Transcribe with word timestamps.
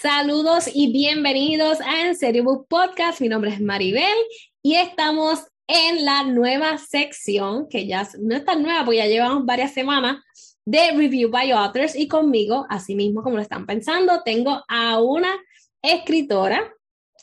Saludos 0.00 0.64
y 0.72 0.90
bienvenidos 0.90 1.78
a 1.82 2.06
En 2.06 2.16
Serio 2.16 2.42
Book 2.42 2.66
Podcast. 2.68 3.20
Mi 3.20 3.28
nombre 3.28 3.50
es 3.50 3.60
Maribel 3.60 4.16
y 4.62 4.76
estamos 4.76 5.40
en 5.66 6.06
la 6.06 6.24
nueva 6.24 6.78
sección, 6.78 7.68
que 7.68 7.86
ya 7.86 8.08
no 8.18 8.34
es 8.34 8.42
tan 8.46 8.62
nueva, 8.62 8.82
porque 8.86 8.96
ya 8.96 9.06
llevamos 9.08 9.44
varias 9.44 9.74
semanas, 9.74 10.24
de 10.64 10.92
Review 10.92 11.28
by 11.28 11.50
Authors. 11.50 11.94
Y 11.94 12.08
conmigo, 12.08 12.64
así 12.70 12.94
mismo 12.94 13.22
como 13.22 13.36
lo 13.36 13.42
están 13.42 13.66
pensando, 13.66 14.22
tengo 14.24 14.64
a 14.68 15.02
una 15.02 15.36
escritora, 15.82 16.72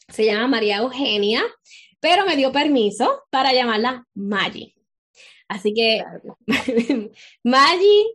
se 0.07 0.25
llama 0.25 0.47
María 0.47 0.77
Eugenia, 0.77 1.41
pero 1.99 2.27
me 2.27 2.35
dio 2.35 2.51
permiso 2.51 3.23
para 3.31 3.53
llamarla 3.53 4.05
Maggie. 4.13 4.75
Así 5.47 5.73
que, 5.73 6.03
Maggie, 7.43 8.05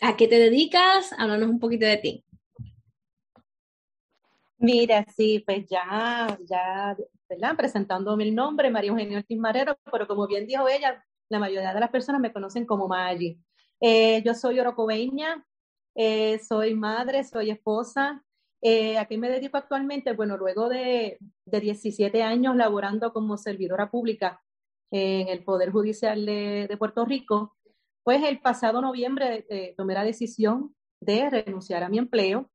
¿a 0.00 0.16
qué 0.16 0.28
te 0.28 0.38
dedicas? 0.38 1.12
Háblanos 1.18 1.50
un 1.50 1.58
poquito 1.58 1.86
de 1.86 1.96
ti. 1.96 2.24
Mira, 4.62 5.06
sí, 5.16 5.42
pues 5.46 5.66
ya, 5.70 6.38
ya, 6.46 6.94
¿verdad? 7.28 7.56
Presentando 7.56 8.14
mi 8.16 8.30
nombre, 8.30 8.70
María 8.70 8.90
Eugenia 8.90 9.18
Ortiz 9.18 9.38
Marero, 9.38 9.78
pero 9.90 10.06
como 10.06 10.26
bien 10.26 10.46
dijo 10.46 10.68
ella, 10.68 11.02
la 11.30 11.38
mayoría 11.38 11.72
de 11.72 11.80
las 11.80 11.88
personas 11.90 12.20
me 12.20 12.30
conocen 12.32 12.66
como 12.66 12.86
Maggi. 12.86 13.40
Eh, 13.80 14.22
yo 14.22 14.34
soy 14.34 14.60
orocobeña, 14.60 15.46
eh, 15.94 16.38
soy 16.40 16.74
madre, 16.74 17.24
soy 17.24 17.50
esposa. 17.50 18.22
Eh, 18.60 18.98
¿A 18.98 19.06
qué 19.06 19.16
me 19.16 19.30
dedico 19.30 19.56
actualmente? 19.56 20.12
Bueno, 20.12 20.36
luego 20.36 20.68
de, 20.68 21.16
de 21.46 21.60
17 21.60 22.22
años 22.22 22.54
laborando 22.54 23.14
como 23.14 23.38
servidora 23.38 23.90
pública 23.90 24.42
en 24.90 25.28
el 25.28 25.42
Poder 25.42 25.70
Judicial 25.70 26.26
de, 26.26 26.66
de 26.68 26.76
Puerto 26.76 27.06
Rico, 27.06 27.56
pues 28.02 28.22
el 28.24 28.40
pasado 28.40 28.82
noviembre 28.82 29.46
tomé 29.76 29.94
la 29.94 30.04
decisión 30.04 30.74
de 31.00 31.30
renunciar 31.30 31.82
a 31.82 31.88
mi 31.88 31.96
empleo 31.98 32.50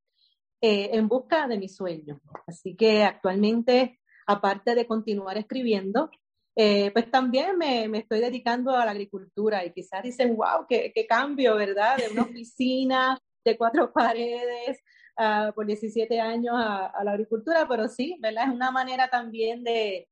eh, 0.68 0.90
en 0.94 1.08
busca 1.08 1.48
de 1.48 1.60
mi 1.60 1.70
sueño. 1.70 2.20
Así 2.48 2.76
que 2.76 3.04
actualmente, 3.04 4.00
aparte 4.26 4.74
de 4.74 4.88
continuar 4.88 5.38
escribiendo, 5.38 6.10
eh, 6.56 6.90
pues 6.92 7.12
también 7.12 7.56
me, 7.56 7.88
me, 7.88 8.00
estoy 8.00 8.20
dedicando 8.20 8.72
a 8.72 8.84
la 8.84 8.90
agricultura 8.90 9.64
y 9.64 9.72
quizás 9.72 10.02
dicen, 10.02 10.36
wow, 10.36 10.66
qué, 10.68 10.92
qué 10.96 11.06
cambio, 11.06 11.56
¿verdad? 11.56 11.98
De 11.98 12.10
una 12.12 12.24
oficina 12.32 13.20
de 13.44 13.56
cuatro 13.60 13.94
paredes 13.94 14.80
uh, 15.20 15.54
por 15.54 15.68
17 15.68 16.20
años 16.20 16.56
a, 16.58 16.88
a, 16.88 17.04
la 17.04 17.12
agricultura, 17.12 17.68
pero 17.70 17.88
sí, 17.88 18.18
¿verdad? 18.20 18.46
Es 18.48 18.56
una 18.56 18.72
manera 18.72 19.08
también 19.08 19.64
de, 19.64 20.08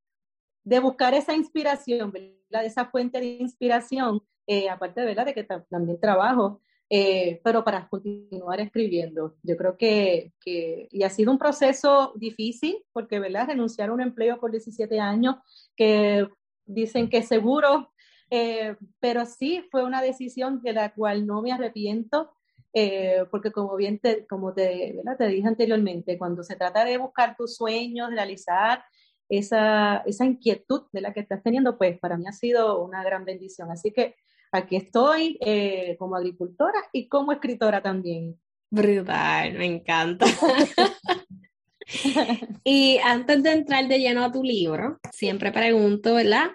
de 0.63 0.79
buscar 0.79 1.15
esa 1.15 1.33
inspiración, 1.33 2.11
¿verdad? 2.11 2.63
Esa 2.63 2.85
fuente 2.85 3.19
de 3.19 3.25
inspiración, 3.25 4.21
eh, 4.45 4.69
aparte, 4.69 5.03
¿verdad? 5.03 5.25
De 5.25 5.33
que 5.33 5.45
también 5.45 5.99
trabajo 5.99 6.61
eh, 6.95 7.41
pero 7.43 7.63
para 7.63 7.87
continuar 7.89 8.59
escribiendo. 8.59 9.35
Yo 9.41 9.57
creo 9.57 9.75
que, 9.77 10.31
que, 10.39 10.87
y 10.91 11.01
ha 11.01 11.09
sido 11.09 11.31
un 11.31 11.39
proceso 11.39 12.13
difícil, 12.15 12.85
porque, 12.91 13.17
¿verdad? 13.17 13.47
Renunciar 13.47 13.89
a 13.89 13.93
un 13.93 14.01
empleo 14.01 14.39
por 14.39 14.51
17 14.51 14.99
años, 14.99 15.37
que 15.75 16.27
dicen 16.67 17.09
que 17.09 17.23
seguro, 17.23 17.91
eh, 18.29 18.75
pero 18.99 19.25
sí 19.25 19.65
fue 19.71 19.83
una 19.83 20.03
decisión 20.03 20.61
de 20.61 20.73
la 20.73 20.93
cual 20.93 21.25
no 21.25 21.41
me 21.41 21.51
arrepiento, 21.51 22.29
eh, 22.73 23.25
porque 23.31 23.51
como 23.51 23.75
bien 23.75 23.97
te, 23.97 24.27
como 24.27 24.53
te, 24.53 24.93
¿verdad? 24.95 25.17
te 25.17 25.27
dije 25.29 25.47
anteriormente, 25.47 26.19
cuando 26.19 26.43
se 26.43 26.57
trata 26.57 26.85
de 26.85 26.99
buscar 26.99 27.35
tus 27.35 27.55
sueños, 27.55 28.11
realizar 28.11 28.83
esa, 29.29 30.03
esa 30.05 30.25
inquietud 30.25 30.83
de 30.91 31.01
la 31.01 31.11
que 31.11 31.21
estás 31.21 31.41
teniendo, 31.41 31.75
pues 31.75 31.97
para 31.97 32.17
mí 32.17 32.25
ha 32.27 32.33
sido 32.33 32.83
una 32.85 33.03
gran 33.03 33.25
bendición. 33.25 33.71
Así 33.71 33.89
que 33.89 34.13
aquí 34.53 34.75
estoy 34.75 35.37
eh, 35.41 35.95
como 35.99 36.15
agricultora 36.15 36.79
y 36.91 37.07
como 37.07 37.31
escritora 37.31 37.81
también. 37.81 38.39
Brutal, 38.69 39.53
me 39.53 39.65
encanta. 39.65 40.25
y 42.63 42.97
antes 43.03 43.43
de 43.43 43.51
entrar 43.51 43.87
de 43.87 43.99
lleno 43.99 44.23
a 44.23 44.31
tu 44.31 44.43
libro, 44.43 44.99
siempre 45.11 45.51
pregunto, 45.51 46.15
¿verdad? 46.15 46.51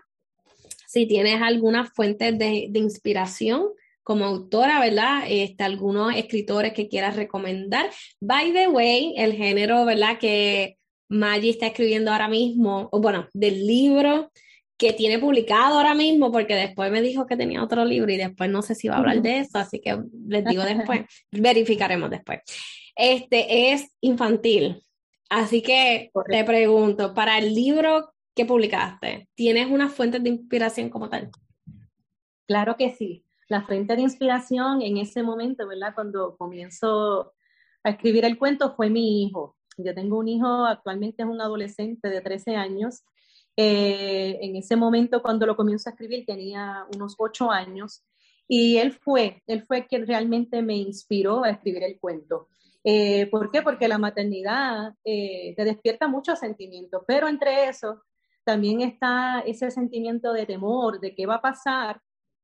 Si 0.86 1.06
tienes 1.06 1.40
alguna 1.42 1.84
fuente 1.84 2.32
de, 2.32 2.68
de 2.70 2.78
inspiración 2.78 3.68
como 4.02 4.24
autora, 4.24 4.80
¿verdad? 4.80 5.24
Este, 5.28 5.64
algunos 5.64 6.16
escritores 6.16 6.72
que 6.72 6.88
quieras 6.88 7.14
recomendar. 7.14 7.90
By 8.20 8.52
the 8.52 8.68
way, 8.68 9.14
el 9.18 9.34
género, 9.34 9.84
¿verdad? 9.84 10.18
Que 10.18 10.78
Maggie 11.10 11.50
está 11.50 11.66
escribiendo 11.66 12.10
ahora 12.10 12.28
mismo, 12.28 12.88
o 12.90 13.00
bueno, 13.00 13.28
del 13.34 13.66
libro 13.66 14.30
que 14.78 14.92
tiene 14.92 15.18
publicado 15.18 15.76
ahora 15.76 15.92
mismo, 15.92 16.30
porque 16.30 16.54
después 16.54 16.90
me 16.92 17.02
dijo 17.02 17.26
que 17.26 17.36
tenía 17.36 17.62
otro 17.62 17.84
libro 17.84 18.12
y 18.12 18.16
después 18.16 18.48
no 18.48 18.62
sé 18.62 18.76
si 18.76 18.88
va 18.88 18.94
a 18.94 18.98
hablar 18.98 19.20
de 19.20 19.40
eso, 19.40 19.58
así 19.58 19.80
que 19.80 19.98
les 20.26 20.44
digo 20.44 20.62
después, 20.64 21.04
verificaremos 21.32 22.08
después. 22.08 22.40
Este 22.94 23.72
es 23.72 23.90
infantil, 24.00 24.82
así 25.28 25.62
que 25.62 26.10
te 26.30 26.44
pregunto, 26.44 27.12
para 27.12 27.38
el 27.38 27.54
libro 27.54 28.12
que 28.34 28.46
publicaste, 28.46 29.28
¿tienes 29.34 29.68
una 29.68 29.88
fuente 29.88 30.20
de 30.20 30.30
inspiración 30.30 30.90
como 30.90 31.08
tal? 31.08 31.28
Claro 32.46 32.76
que 32.76 32.90
sí. 32.90 33.24
La 33.48 33.62
fuente 33.62 33.96
de 33.96 34.02
inspiración 34.02 34.80
en 34.82 34.96
ese 34.98 35.22
momento, 35.22 35.66
¿verdad? 35.66 35.92
Cuando 35.94 36.36
comienzo 36.36 37.32
a 37.82 37.90
escribir 37.90 38.24
el 38.24 38.38
cuento 38.38 38.74
fue 38.76 38.90
mi 38.90 39.24
hijo. 39.24 39.56
Yo 39.76 39.94
tengo 39.94 40.18
un 40.18 40.28
hijo, 40.28 40.66
actualmente 40.66 41.22
es 41.22 41.28
un 41.28 41.40
adolescente 41.40 42.08
de 42.08 42.20
13 42.20 42.56
años, 42.56 43.02
eh, 43.60 44.38
en 44.40 44.54
ese 44.54 44.76
momento, 44.76 45.20
cuando 45.20 45.44
lo 45.44 45.56
comienzo 45.56 45.88
a 45.88 45.92
escribir, 45.92 46.24
tenía 46.24 46.86
unos 46.94 47.16
ocho 47.18 47.50
años 47.50 48.04
y 48.46 48.76
él 48.76 48.92
fue, 48.92 49.42
él 49.48 49.64
fue 49.66 49.84
quien 49.84 50.06
realmente 50.06 50.62
me 50.62 50.76
inspiró 50.76 51.42
a 51.42 51.50
escribir 51.50 51.82
el 51.82 51.98
cuento. 51.98 52.46
Eh, 52.84 53.26
¿Por 53.26 53.50
qué? 53.50 53.62
Porque 53.62 53.88
la 53.88 53.98
maternidad 53.98 54.94
eh, 55.04 55.54
te 55.56 55.64
despierta 55.64 56.06
muchos 56.06 56.38
sentimientos, 56.38 57.02
pero 57.04 57.26
entre 57.26 57.68
eso 57.68 58.04
también 58.44 58.80
está 58.80 59.40
ese 59.40 59.72
sentimiento 59.72 60.32
de 60.32 60.46
temor, 60.46 61.00
de 61.00 61.16
qué 61.16 61.26
va 61.26 61.34
a 61.34 61.42
pasar 61.42 62.00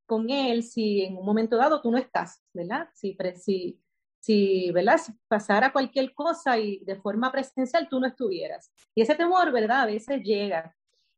con 0.06 0.28
él 0.30 0.64
si 0.64 1.02
en 1.02 1.16
un 1.16 1.24
momento 1.24 1.56
dado 1.56 1.80
tú 1.80 1.92
no 1.92 1.96
estás, 1.96 2.42
¿verdad? 2.52 2.88
Si, 2.92 3.16
si, 3.36 3.80
si, 4.18 4.72
¿verdad? 4.72 4.98
si 4.98 5.12
pasara 5.28 5.72
cualquier 5.72 6.12
cosa 6.12 6.58
y 6.58 6.80
de 6.80 6.96
forma 6.96 7.30
presencial 7.30 7.88
tú 7.88 8.00
no 8.00 8.08
estuvieras. 8.08 8.72
Y 8.96 9.02
ese 9.02 9.14
temor, 9.14 9.52
¿verdad? 9.52 9.82
A 9.82 9.86
veces 9.86 10.20
llega. 10.24 10.74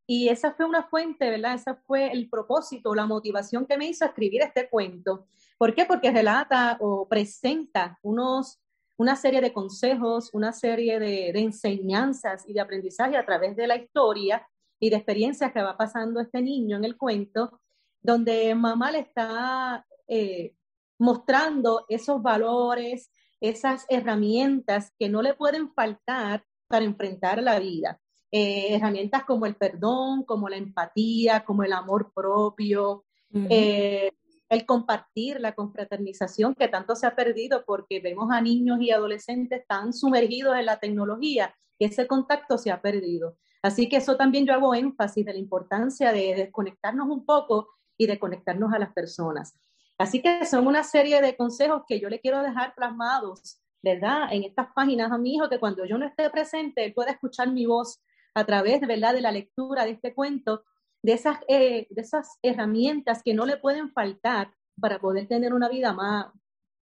Y 0.09 0.29
esa 0.29 0.53
fue 0.53 0.65
una 0.65 0.83
fuente, 0.83 1.29
¿verdad? 1.29 1.55
Ese 1.55 1.75
fue 1.85 2.09
el 2.09 2.29
propósito, 2.29 2.95
la 2.95 3.05
motivación 3.05 3.65
que 3.65 3.77
me 3.77 3.87
hizo 3.87 4.05
escribir 4.05 4.41
este 4.41 4.69
cuento. 4.69 5.27
¿Por 5.57 5.75
qué? 5.75 5.83
Porque 5.83 6.11
relata 6.11 6.77
o 6.79 7.09
presenta 7.09 7.99
unos, 8.01 8.61
una 8.95 9.17
serie 9.17 9.41
de 9.41 9.51
consejos, 9.51 10.29
una 10.33 10.53
serie 10.53 10.97
de, 10.97 11.29
enseñanzas 11.31 12.47
y 12.47 12.53
de 12.53 12.61
aprendizaje 12.61 13.17
a 13.17 13.25
través 13.25 13.57
de 13.57 13.67
la 13.67 13.75
historia 13.75 14.47
y 14.79 14.89
de 14.89 14.95
experiencias 14.95 15.51
que 15.51 15.61
va 15.61 15.75
pasando 15.75 16.21
este 16.21 16.41
niño 16.41 16.77
en 16.77 16.85
el 16.85 16.95
cuento, 16.95 17.59
donde 18.01 18.55
mamá 18.55 18.91
le 18.91 18.99
está 18.99 19.85
eh, 20.07 20.55
mostrando 20.97 21.85
esos 21.89 22.21
valores, 22.21 23.11
esas 23.41 23.85
herramientas 23.89 24.93
que 24.97 25.09
no 25.09 25.21
le 25.21 25.33
pueden 25.33 25.73
faltar 25.73 26.45
para 26.69 26.85
enfrentar 26.85 27.43
la 27.43 27.59
vida. 27.59 27.99
Eh, 28.31 28.75
herramientas 28.75 29.23
como 29.23 29.45
el 29.45 29.55
perdón, 29.55 30.23
como 30.23 30.49
la 30.49 30.57
empatía, 30.57 31.45
como 31.45 31.63
el 31.63 31.71
amor 31.71 32.11
propio, 32.13 33.05
eh, 33.49 34.11
el 34.49 34.65
compartir, 34.65 35.39
la 35.39 35.53
confraternización 35.53 36.53
que 36.55 36.67
tanto 36.67 36.95
se 36.95 37.07
ha 37.07 37.15
perdido 37.15 37.63
porque 37.65 38.01
vemos 38.01 38.29
a 38.31 38.41
niños 38.41 38.81
y 38.81 38.91
adolescentes 38.91 39.65
tan 39.67 39.93
sumergidos 39.93 40.57
en 40.57 40.65
la 40.65 40.79
tecnología 40.79 41.55
que 41.79 41.85
ese 41.85 42.05
contacto 42.07 42.57
se 42.57 42.71
ha 42.71 42.81
perdido. 42.81 43.37
Así 43.61 43.87
que 43.87 43.97
eso 43.97 44.17
también 44.17 44.45
yo 44.45 44.53
hago 44.53 44.75
énfasis 44.75 45.25
de 45.25 45.33
la 45.33 45.39
importancia 45.39 46.11
de 46.11 46.35
desconectarnos 46.35 47.07
un 47.07 47.25
poco 47.25 47.69
y 47.97 48.07
de 48.07 48.19
conectarnos 48.19 48.73
a 48.73 48.79
las 48.79 48.93
personas. 48.93 49.57
Así 49.97 50.21
que 50.21 50.45
son 50.45 50.67
una 50.67 50.83
serie 50.83 51.21
de 51.21 51.35
consejos 51.35 51.83
que 51.87 51.99
yo 51.99 52.09
le 52.09 52.19
quiero 52.19 52.43
dejar 52.43 52.75
plasmados, 52.75 53.59
¿verdad? 53.81 54.27
En 54.31 54.43
estas 54.43 54.67
páginas 54.73 55.11
a 55.11 55.17
mi 55.17 55.35
hijo, 55.35 55.49
que 55.49 55.59
cuando 55.59 55.85
yo 55.85 55.97
no 55.97 56.05
esté 56.05 56.29
presente, 56.29 56.85
él 56.85 56.93
pueda 56.93 57.11
escuchar 57.11 57.51
mi 57.51 57.65
voz 57.65 57.99
a 58.37 58.45
través 58.45 58.81
¿verdad? 58.81 59.15
de 59.15 59.21
la 59.21 59.31
lectura 59.31 59.83
de 59.83 59.91
este 59.91 60.13
cuento, 60.13 60.63
de 61.01 61.13
esas, 61.13 61.39
eh, 61.47 61.87
de 61.89 62.01
esas 62.01 62.37
herramientas 62.43 63.23
que 63.23 63.33
no 63.33 63.47
le 63.47 63.57
pueden 63.57 63.91
faltar 63.91 64.53
para 64.79 64.99
poder 64.99 65.27
tener 65.27 65.55
una 65.55 65.67
vida 65.69 65.91
más, 65.91 66.27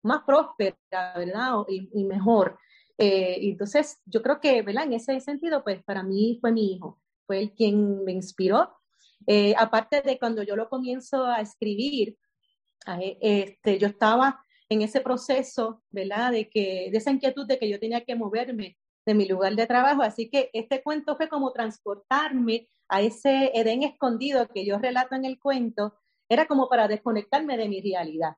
más 0.01 0.23
próspera, 0.23 1.13
¿verdad? 1.15 1.57
Y, 1.67 2.03
mejor. 2.05 2.57
Eh, 2.97 3.37
entonces, 3.41 4.01
yo 4.05 4.23
creo 4.23 4.39
que, 4.39 4.63
¿verdad? 4.63 4.85
En 4.85 4.93
ese 4.93 5.19
sentido, 5.19 5.63
pues 5.63 5.83
para 5.83 6.01
mí 6.01 6.39
fue 6.41 6.51
mi 6.51 6.73
hijo, 6.73 6.99
fue 7.27 7.39
el 7.39 7.53
quien 7.53 8.03
me 8.03 8.13
inspiró. 8.13 8.73
Eh, 9.27 9.53
aparte 9.55 10.01
de 10.01 10.17
cuando 10.17 10.41
yo 10.41 10.55
lo 10.55 10.69
comienzo 10.69 11.23
a 11.23 11.39
escribir, 11.39 12.17
este, 13.21 13.77
yo 13.77 13.87
estaba 13.87 14.43
en 14.69 14.81
ese 14.81 15.01
proceso, 15.01 15.83
¿verdad? 15.91 16.31
De, 16.31 16.49
que, 16.49 16.89
de 16.91 16.97
esa 16.97 17.11
inquietud 17.11 17.45
de 17.45 17.59
que 17.59 17.69
yo 17.69 17.79
tenía 17.79 18.03
que 18.03 18.15
moverme 18.15 18.75
de 19.05 19.13
mi 19.13 19.27
lugar 19.27 19.55
de 19.55 19.67
trabajo. 19.67 20.01
Así 20.01 20.29
que 20.29 20.49
este 20.53 20.81
cuento 20.81 21.15
fue 21.15 21.29
como 21.29 21.51
transportarme 21.51 22.67
a 22.87 23.01
ese 23.01 23.51
Edén 23.53 23.83
escondido 23.83 24.47
que 24.47 24.65
yo 24.65 24.77
relato 24.77 25.15
en 25.15 25.25
el 25.25 25.39
cuento, 25.39 25.95
era 26.29 26.45
como 26.45 26.69
para 26.69 26.87
desconectarme 26.87 27.57
de 27.57 27.67
mi 27.67 27.81
realidad. 27.81 28.35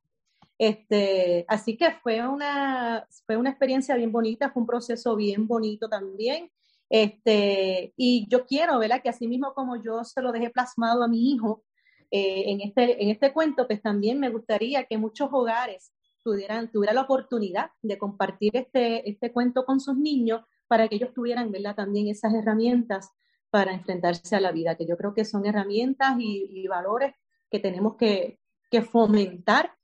Este, 0.57 1.45
así 1.47 1.77
que 1.77 1.91
fue 2.01 2.25
una, 2.27 3.05
fue 3.25 3.35
una 3.37 3.49
experiencia 3.49 3.95
bien 3.95 4.11
bonita, 4.11 4.51
fue 4.51 4.61
un 4.61 4.67
proceso 4.67 5.15
bien 5.15 5.47
bonito 5.47 5.89
también. 5.89 6.49
Este, 6.89 7.93
y 7.97 8.27
yo 8.29 8.45
quiero, 8.45 8.79
¿verdad? 8.79 9.01
Que 9.01 9.09
así 9.09 9.27
mismo 9.27 9.53
como 9.53 9.81
yo 9.81 10.03
se 10.03 10.21
lo 10.21 10.31
dejé 10.31 10.49
plasmado 10.49 11.03
a 11.03 11.07
mi 11.07 11.31
hijo 11.31 11.63
eh, 12.11 12.51
en, 12.51 12.61
este, 12.61 13.03
en 13.03 13.09
este 13.09 13.33
cuento, 13.33 13.67
pues 13.67 13.81
también 13.81 14.19
me 14.19 14.29
gustaría 14.29 14.85
que 14.85 14.97
muchos 14.97 15.29
hogares 15.31 15.91
tuvieran, 16.23 16.71
tuvieran 16.71 16.95
la 16.95 17.01
oportunidad 17.01 17.71
de 17.81 17.97
compartir 17.97 18.55
este, 18.55 19.09
este 19.09 19.31
cuento 19.31 19.65
con 19.65 19.79
sus 19.79 19.97
niños 19.97 20.41
para 20.67 20.87
que 20.87 20.95
ellos 20.95 21.13
tuvieran, 21.13 21.51
¿verdad? 21.51 21.75
También 21.75 22.07
esas 22.07 22.33
herramientas 22.33 23.11
para 23.49 23.73
enfrentarse 23.73 24.35
a 24.35 24.39
la 24.39 24.51
vida, 24.51 24.75
que 24.75 24.85
yo 24.85 24.97
creo 24.97 25.13
que 25.13 25.25
son 25.25 25.45
herramientas 25.45 26.15
y, 26.19 26.67
valores 26.67 27.13
que 27.49 27.59
tenemos 27.59 27.95
que, 27.95 28.39
que 28.69 28.81
fomentar 28.81 29.75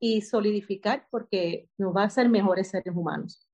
y 0.00 0.22
solidificar 0.22 1.06
porque 1.10 1.68
nos 1.78 1.94
va 1.94 2.02
a 2.02 2.06
hacer 2.06 2.28
mejores 2.28 2.68
seres 2.68 2.96
humanos. 2.96 3.46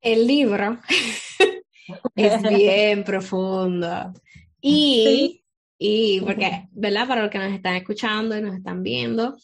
El 0.00 0.26
libro 0.26 0.78
es 2.14 2.42
bien 2.42 3.04
profundo. 3.04 4.12
Y, 4.60 5.44
y 5.78 6.20
porque, 6.20 6.68
¿verdad? 6.72 7.08
Para 7.08 7.22
los 7.22 7.30
que 7.30 7.38
nos 7.38 7.52
están 7.52 7.76
escuchando 7.76 8.36
y 8.36 8.42
nos 8.42 8.54
están 8.54 8.82
viendo, 8.82 9.36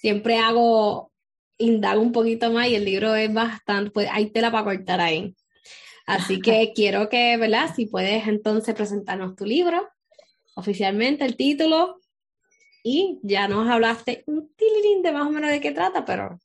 siempre 0.00 0.38
hago, 0.38 1.12
indago 1.58 2.02
un 2.02 2.12
poquito 2.12 2.50
más 2.52 2.68
y 2.68 2.74
el 2.74 2.84
libro 2.84 3.14
es 3.14 3.32
bastante, 3.32 3.90
pues 3.90 4.08
hay 4.10 4.30
tela 4.30 4.50
para 4.50 4.64
cortar 4.64 5.00
ahí. 5.00 5.34
Así 6.06 6.40
que 6.40 6.72
quiero 6.74 7.08
que, 7.08 7.36
¿verdad? 7.36 7.74
Si 7.74 7.86
puedes 7.86 8.26
entonces 8.26 8.74
presentarnos 8.74 9.36
tu 9.36 9.44
libro, 9.44 9.88
oficialmente 10.54 11.24
el 11.24 11.36
título, 11.36 12.00
y 12.88 13.18
ya 13.24 13.48
nos 13.48 13.68
hablaste 13.68 14.22
un 14.26 14.54
tilín 14.54 15.02
de 15.02 15.10
más 15.10 15.26
o 15.26 15.30
menos 15.32 15.50
de 15.50 15.60
qué 15.60 15.72
trata, 15.72 16.04
pero 16.04 16.38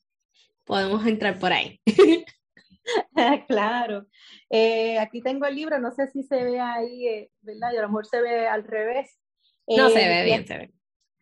podemos 0.65 1.05
entrar 1.05 1.37
por 1.37 1.53
ahí. 1.53 1.79
claro. 3.47 4.07
Eh, 4.49 4.97
aquí 4.97 5.21
tengo 5.21 5.45
el 5.45 5.55
libro, 5.55 5.77
no 5.77 5.91
sé 5.91 6.07
si 6.07 6.23
se 6.23 6.43
ve 6.43 6.59
ahí, 6.59 7.07
eh, 7.07 7.31
¿verdad? 7.41 7.73
Y 7.73 7.77
a 7.77 7.81
lo 7.83 7.89
mejor 7.89 8.07
se 8.07 8.21
ve 8.21 8.47
al 8.47 8.63
revés. 8.63 9.19
No, 9.67 9.89
se 9.89 9.99
ve 9.99 10.21
eh, 10.21 10.25
bien, 10.25 10.47
se 10.47 10.57
ve. 10.57 10.71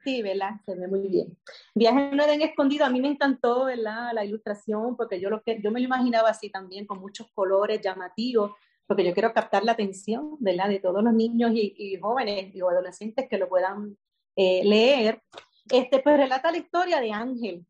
Sí, 0.04 0.22
¿verdad? 0.22 0.52
Se 0.66 0.76
ve 0.76 0.88
muy 0.88 1.08
bien. 1.08 1.38
Viaje 1.76 2.10
en 2.10 2.20
Edén 2.20 2.42
escondido, 2.42 2.86
a 2.86 2.90
mí 2.90 3.02
me 3.02 3.10
encantó, 3.10 3.66
¿verdad? 3.66 4.12
La 4.14 4.24
ilustración, 4.24 4.96
porque 4.96 5.20
yo, 5.20 5.30
lo 5.30 5.42
que, 5.42 5.62
yo 5.62 5.72
me 5.72 5.82
lo 5.82 5.86
imaginaba 5.86 6.30
así 6.30 6.50
también, 6.50 6.86
con 6.86 7.00
muchos 7.00 7.28
colores 7.34 7.82
llamativos, 7.82 8.54
porque 8.88 9.04
yo 9.04 9.14
quiero 9.14 9.34
captar 9.34 9.64
la 9.64 9.74
atención, 9.74 10.38
¿verdad? 10.40 10.70
De 10.70 10.80
todos 10.80 11.04
los 11.04 11.14
niños 11.14 11.52
y, 11.54 11.98
jóvenes 12.02 12.56
y 12.56 12.62
adolescentes 12.62 13.28
que 13.30 13.38
lo 13.38 13.50
puedan 13.50 13.98
eh, 14.36 14.64
leer, 14.64 15.22
este, 15.70 16.00
pues 16.00 16.18
relata 16.18 16.52
la 16.52 16.58
historia 16.58 17.02
de 17.02 17.12
Ángel. 17.12 17.66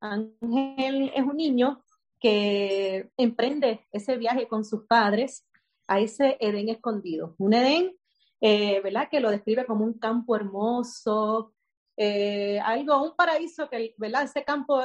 Ángel 0.00 1.12
es 1.14 1.22
un 1.24 1.36
niño 1.36 1.82
que 2.20 3.10
emprende 3.16 3.86
ese 3.90 4.16
viaje 4.18 4.46
con 4.46 4.64
sus 4.64 4.86
padres 4.86 5.46
a 5.88 5.98
ese 5.98 6.36
Edén 6.40 6.68
escondido. 6.68 7.34
Un 7.38 7.54
Edén, 7.54 7.96
eh, 8.40 8.80
¿verdad? 8.82 9.08
Que 9.10 9.20
lo 9.20 9.30
describe 9.30 9.66
como 9.66 9.84
un 9.84 9.94
campo 9.98 10.36
hermoso, 10.36 11.54
eh, 12.02 12.58
algo, 12.60 13.02
un 13.02 13.14
paraíso 13.14 13.68
que, 13.68 13.94
¿verdad? 13.98 14.22
Ese 14.22 14.42
campo, 14.42 14.82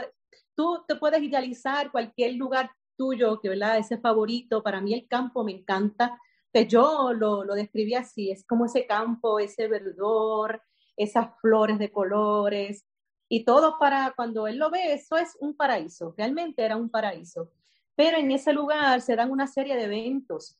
tú 0.54 0.84
te 0.86 0.98
puedes 0.98 1.24
idealizar 1.24 1.90
cualquier 1.90 2.34
lugar 2.34 2.70
tuyo, 2.98 3.40
que, 3.40 3.48
¿verdad? 3.48 3.78
Ese 3.78 3.98
favorito, 3.98 4.62
para 4.62 4.82
mí 4.82 4.94
el 4.94 5.08
campo 5.08 5.46
me 5.46 5.54
encanta. 5.54 6.20
Pues 6.52 6.68
yo 6.68 7.14
lo, 7.14 7.46
lo 7.46 7.56
describí 7.56 7.96
así, 7.96 8.32
es 8.32 8.46
como 8.46 8.66
ese 8.66 8.86
campo, 8.86 9.40
ese 9.40 9.70
verdor, 9.70 10.62
esas 10.98 11.30
flores 11.40 11.80
de 11.80 11.90
colores 11.90 12.86
y 13.30 13.46
todo 13.46 13.80
para 13.80 14.12
cuando 14.14 14.46
él 14.48 14.58
lo 14.58 14.70
ve, 14.70 14.92
eso 14.92 15.16
es 15.16 15.38
un 15.40 15.56
paraíso, 15.56 16.14
realmente 16.18 16.64
era 16.64 16.76
un 16.76 16.90
paraíso. 16.90 17.50
Pero 17.96 18.18
en 18.18 18.30
ese 18.32 18.52
lugar 18.52 19.00
se 19.00 19.16
dan 19.16 19.32
una 19.32 19.48
serie 19.48 19.78
de 19.78 19.84
eventos 19.84 20.60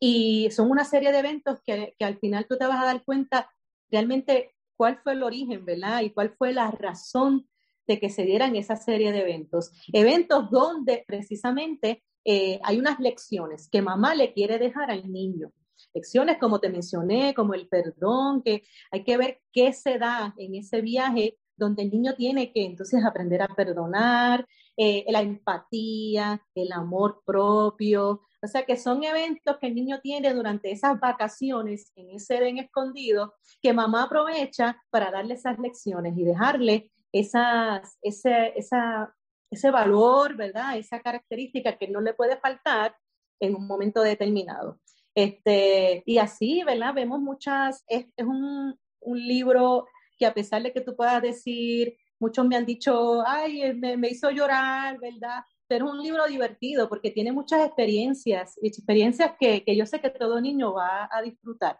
y 0.00 0.50
son 0.50 0.70
una 0.70 0.86
serie 0.86 1.12
de 1.12 1.18
eventos 1.18 1.60
que, 1.62 1.94
que 1.98 2.06
al 2.06 2.18
final 2.18 2.46
tú 2.46 2.56
te 2.56 2.66
vas 2.66 2.82
a 2.82 2.86
dar 2.86 3.04
cuenta 3.04 3.50
realmente 3.90 4.54
cuál 4.78 4.98
fue 5.02 5.12
el 5.12 5.24
origen, 5.24 5.66
¿verdad? 5.66 6.00
Y 6.02 6.10
cuál 6.10 6.30
fue 6.30 6.54
la 6.54 6.70
razón 6.70 7.46
de 7.86 7.98
que 7.98 8.10
se 8.10 8.24
dieran 8.24 8.54
esa 8.54 8.76
serie 8.76 9.12
de 9.12 9.20
eventos. 9.20 9.72
Eventos 9.92 10.50
donde 10.50 11.04
precisamente 11.06 12.04
eh, 12.24 12.60
hay 12.62 12.78
unas 12.78 13.00
lecciones 13.00 13.68
que 13.68 13.82
mamá 13.82 14.14
le 14.14 14.32
quiere 14.32 14.58
dejar 14.58 14.90
al 14.90 15.10
niño. 15.10 15.52
Lecciones 15.92 16.38
como 16.38 16.60
te 16.60 16.68
mencioné, 16.68 17.34
como 17.34 17.54
el 17.54 17.68
perdón, 17.68 18.42
que 18.42 18.62
hay 18.90 19.02
que 19.02 19.16
ver 19.16 19.40
qué 19.52 19.72
se 19.72 19.98
da 19.98 20.34
en 20.38 20.54
ese 20.54 20.80
viaje 20.80 21.38
donde 21.56 21.82
el 21.82 21.90
niño 21.90 22.14
tiene 22.14 22.52
que 22.52 22.64
entonces 22.64 23.04
aprender 23.04 23.42
a 23.42 23.48
perdonar, 23.48 24.46
eh, 24.80 25.04
la 25.08 25.22
empatía, 25.22 26.40
el 26.54 26.70
amor 26.70 27.20
propio. 27.26 28.22
O 28.40 28.46
sea 28.46 28.64
que 28.64 28.76
son 28.76 29.02
eventos 29.02 29.58
que 29.58 29.66
el 29.66 29.74
niño 29.74 29.98
tiene 30.00 30.32
durante 30.32 30.70
esas 30.70 31.00
vacaciones 31.00 31.90
en 31.96 32.10
ese 32.10 32.36
Edén 32.36 32.58
escondido 32.58 33.34
que 33.60 33.72
mamá 33.72 34.04
aprovecha 34.04 34.80
para 34.90 35.10
darle 35.10 35.34
esas 35.34 35.58
lecciones 35.58 36.16
y 36.16 36.22
dejarle 36.22 36.92
esas, 37.10 37.98
ese, 38.02 38.52
esa, 38.56 39.12
ese 39.50 39.70
valor, 39.72 40.36
¿verdad? 40.36 40.78
Esa 40.78 41.00
característica 41.00 41.76
que 41.76 41.88
no 41.88 42.00
le 42.00 42.14
puede 42.14 42.36
faltar 42.36 42.94
en 43.40 43.56
un 43.56 43.66
momento 43.66 44.02
determinado. 44.02 44.78
Este, 45.12 46.04
y 46.06 46.18
así, 46.18 46.62
¿verdad? 46.62 46.94
Vemos 46.94 47.18
muchas, 47.18 47.84
es, 47.88 48.06
un, 48.18 48.78
un, 49.00 49.18
libro 49.18 49.86
que 50.16 50.26
a 50.26 50.34
pesar 50.34 50.62
de 50.62 50.72
que 50.72 50.82
tú 50.82 50.94
puedas 50.94 51.20
decir, 51.20 51.96
muchos 52.20 52.46
me 52.46 52.56
han 52.56 52.66
dicho, 52.66 53.22
ay, 53.26 53.74
me, 53.74 53.96
me 53.96 54.08
hizo 54.08 54.30
llorar, 54.30 54.98
¿verdad? 54.98 55.44
Pero 55.66 55.86
es 55.86 55.92
un 55.92 56.02
libro 56.02 56.26
divertido 56.26 56.88
porque 56.88 57.10
tiene 57.10 57.32
muchas 57.32 57.64
experiencias, 57.66 58.58
experiencias 58.62 59.32
que, 59.38 59.64
que 59.64 59.76
yo 59.76 59.86
sé 59.86 60.00
que 60.00 60.10
todo 60.10 60.40
niño 60.40 60.72
va 60.72 61.08
a 61.10 61.22
disfrutar, 61.22 61.78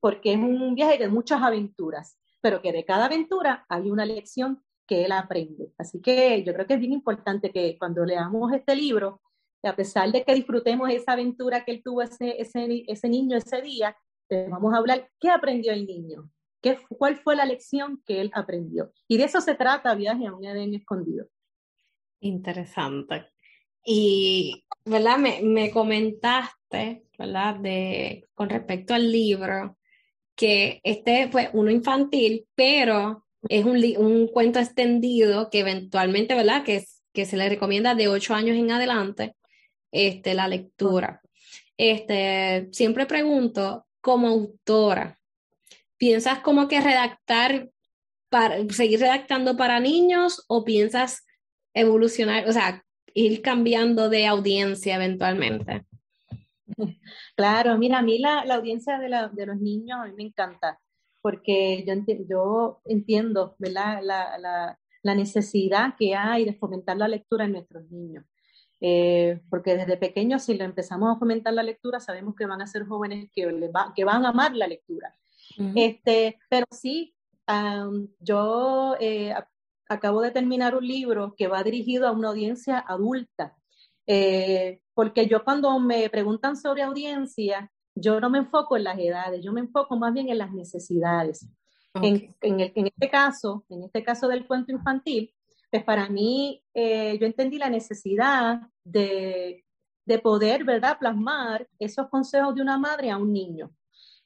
porque 0.00 0.32
es 0.32 0.38
un 0.38 0.74
viaje 0.74 0.98
de 0.98 1.08
muchas 1.08 1.42
aventuras, 1.42 2.18
pero 2.40 2.60
que 2.60 2.72
de 2.72 2.84
cada 2.84 3.06
aventura 3.06 3.64
hay 3.68 3.90
una 3.90 4.04
lección 4.04 4.62
que 4.86 5.04
él 5.04 5.12
aprende. 5.12 5.72
Así 5.78 6.00
que 6.00 6.42
yo 6.42 6.52
creo 6.52 6.66
que 6.66 6.74
es 6.74 6.80
bien 6.80 6.92
importante 6.92 7.50
que 7.50 7.76
cuando 7.78 8.04
leamos 8.04 8.52
este 8.52 8.76
libro, 8.76 9.20
a 9.62 9.76
pesar 9.76 10.10
de 10.10 10.24
que 10.24 10.34
disfrutemos 10.34 10.90
esa 10.90 11.12
aventura 11.12 11.64
que 11.64 11.72
él 11.72 11.82
tuvo 11.84 12.02
ese, 12.02 12.40
ese, 12.40 12.84
ese 12.86 13.08
niño 13.08 13.36
ese 13.36 13.62
día, 13.62 13.96
vamos 14.48 14.74
a 14.74 14.78
hablar 14.78 15.08
qué 15.20 15.30
aprendió 15.30 15.72
el 15.72 15.86
niño, 15.86 16.30
¿Qué, 16.62 16.78
cuál 16.96 17.16
fue 17.16 17.36
la 17.36 17.44
lección 17.44 18.02
que 18.06 18.20
él 18.20 18.30
aprendió. 18.34 18.92
Y 19.08 19.18
de 19.18 19.24
eso 19.24 19.40
se 19.40 19.54
trata 19.54 19.94
Viaje 19.94 20.26
a 20.26 20.34
un 20.34 20.44
Edén 20.44 20.74
escondido. 20.74 21.26
Interesante. 22.20 23.26
Y, 23.84 24.64
¿verdad? 24.84 25.18
Me, 25.18 25.42
me 25.42 25.70
comentaste, 25.72 27.04
¿verdad? 27.18 27.56
De, 27.56 28.28
con 28.34 28.48
respecto 28.48 28.94
al 28.94 29.10
libro, 29.10 29.76
que 30.36 30.80
este 30.84 31.28
fue 31.30 31.50
uno 31.52 31.70
infantil, 31.70 32.46
pero 32.54 33.26
es 33.48 33.64
un, 33.64 33.82
un 33.98 34.28
cuento 34.28 34.60
extendido 34.60 35.50
que 35.50 35.60
eventualmente, 35.60 36.34
¿verdad? 36.34 36.64
Que, 36.64 36.84
que 37.12 37.26
se 37.26 37.36
le 37.36 37.48
recomienda 37.48 37.94
de 37.94 38.08
ocho 38.08 38.34
años 38.34 38.56
en 38.56 38.70
adelante 38.70 39.34
este, 39.90 40.34
la 40.34 40.46
lectura. 40.46 41.20
Este, 41.76 42.68
siempre 42.72 43.06
pregunto, 43.06 43.86
como 44.00 44.28
autora, 44.28 45.18
¿piensas 46.02 46.40
como 46.40 46.66
que 46.66 46.80
redactar, 46.80 47.70
para, 48.28 48.56
seguir 48.70 48.98
redactando 48.98 49.56
para 49.56 49.78
niños 49.78 50.44
o 50.48 50.64
piensas 50.64 51.24
evolucionar, 51.74 52.48
o 52.48 52.52
sea, 52.52 52.84
ir 53.14 53.40
cambiando 53.40 54.08
de 54.08 54.26
audiencia 54.26 54.96
eventualmente? 54.96 55.86
Claro, 57.36 57.78
mira, 57.78 57.98
a 57.98 58.02
mí 58.02 58.18
la, 58.18 58.44
la 58.44 58.56
audiencia 58.56 58.98
de, 58.98 59.08
la, 59.08 59.28
de, 59.28 59.46
los 59.46 59.58
niños 59.58 59.98
a 60.00 60.06
mí 60.06 60.12
me 60.16 60.24
encanta, 60.24 60.80
porque 61.20 61.84
yo, 61.86 61.94
yo 62.28 62.80
entiendo 62.86 63.54
La, 63.58 64.00
la, 64.02 65.14
necesidad 65.14 65.94
que 65.96 66.16
hay 66.16 66.44
de 66.44 66.54
fomentar 66.54 66.96
la 66.96 67.06
lectura 67.06 67.44
en 67.44 67.52
nuestros 67.52 67.88
niños. 67.90 68.24
Eh, 68.80 69.40
porque 69.48 69.76
desde 69.76 69.96
pequeños 69.96 70.42
si 70.42 70.54
le 70.54 70.64
empezamos 70.64 71.14
a 71.14 71.18
fomentar 71.18 71.54
la 71.54 71.62
lectura, 71.62 72.00
sabemos 72.00 72.34
que 72.34 72.46
van 72.46 72.60
a 72.60 72.66
ser 72.66 72.86
jóvenes 72.86 73.30
que, 73.32 73.70
que 73.94 74.04
van 74.04 74.24
a 74.24 74.30
amar 74.30 74.56
la 74.56 74.66
lectura. 74.66 75.14
Este, 75.74 76.38
pero 76.48 76.66
sí, 76.70 77.14
yo 78.20 78.96
eh, 79.00 79.34
acabo 79.88 80.22
de 80.22 80.30
terminar 80.30 80.74
un 80.74 80.86
libro 80.86 81.34
que 81.36 81.48
va 81.48 81.62
dirigido 81.62 82.06
a 82.06 82.12
una 82.12 82.28
audiencia 82.28 82.78
adulta, 82.78 83.56
eh, 84.06 84.80
porque 84.94 85.26
yo 85.26 85.44
cuando 85.44 85.78
me 85.78 86.08
preguntan 86.10 86.56
sobre 86.56 86.82
audiencia, 86.82 87.70
yo 87.94 88.20
no 88.20 88.30
me 88.30 88.38
enfoco 88.38 88.76
en 88.76 88.84
las 88.84 88.98
edades, 88.98 89.44
yo 89.44 89.52
me 89.52 89.60
enfoco 89.60 89.96
más 89.96 90.12
bien 90.12 90.28
en 90.28 90.38
las 90.38 90.52
necesidades. 90.52 91.48
En, 91.94 92.34
en, 92.40 92.86
este 92.86 93.10
caso, 93.10 93.66
en 93.68 93.82
este 93.84 94.02
caso 94.02 94.26
del 94.26 94.46
cuento 94.46 94.72
infantil, 94.72 95.34
pues 95.70 95.84
para 95.84 96.08
mí 96.08 96.62
eh, 96.72 97.18
yo 97.18 97.26
entendí 97.26 97.58
la 97.58 97.68
necesidad 97.68 98.62
de, 98.82 99.64
de, 100.06 100.18
poder, 100.18 100.64
¿verdad?, 100.64 100.98
plasmar 100.98 101.68
esos 101.78 102.08
consejos 102.08 102.54
de 102.54 102.62
una 102.62 102.78
madre 102.78 103.10
a 103.10 103.18
un 103.18 103.30
niño. 103.30 103.70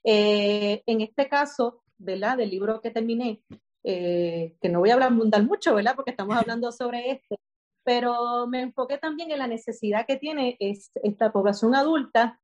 Eh, 0.08 0.84
en 0.86 1.00
este 1.00 1.28
caso, 1.28 1.82
¿verdad?, 1.98 2.36
del 2.36 2.50
libro 2.50 2.80
que 2.80 2.92
terminé, 2.92 3.42
eh, 3.82 4.56
que 4.60 4.68
no 4.68 4.78
voy 4.78 4.90
a 4.90 4.94
hablar 4.94 5.10
mucho, 5.10 5.74
¿verdad?, 5.74 5.96
porque 5.96 6.12
estamos 6.12 6.36
hablando 6.36 6.70
sobre 6.70 7.10
este, 7.10 7.40
pero 7.82 8.46
me 8.46 8.60
enfoqué 8.62 8.98
también 8.98 9.32
en 9.32 9.38
la 9.38 9.48
necesidad 9.48 10.06
que 10.06 10.16
tiene 10.16 10.56
esta 10.60 11.32
población 11.32 11.74
adulta, 11.74 12.40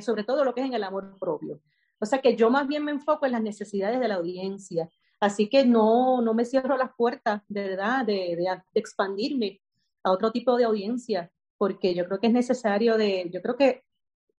sobre 0.00 0.24
todo 0.24 0.44
lo 0.44 0.54
que 0.54 0.62
es 0.62 0.66
en 0.66 0.74
el 0.74 0.84
amor 0.84 1.16
propio. 1.18 1.60
O 2.00 2.06
sea 2.06 2.20
que 2.20 2.36
yo 2.36 2.50
más 2.50 2.66
bien 2.66 2.84
me 2.84 2.92
enfoco 2.92 3.26
en 3.26 3.32
las 3.32 3.42
necesidades 3.42 4.00
de 4.00 4.08
la 4.08 4.16
audiencia. 4.16 4.88
Así 5.20 5.48
que 5.48 5.64
no, 5.64 6.22
no 6.22 6.32
me 6.32 6.44
cierro 6.44 6.76
las 6.76 6.92
puertas, 6.96 7.42
de 7.48 7.70
verdad, 7.70 8.04
de, 8.06 8.36
de, 8.36 8.62
expandirme 8.74 9.60
a 10.04 10.12
otro 10.12 10.30
tipo 10.30 10.56
de 10.56 10.64
audiencia, 10.64 11.32
porque 11.56 11.94
yo 11.94 12.06
creo 12.06 12.20
que 12.20 12.28
es 12.28 12.32
necesario 12.32 12.96
de, 12.96 13.28
yo 13.32 13.42
creo 13.42 13.56
que 13.56 13.82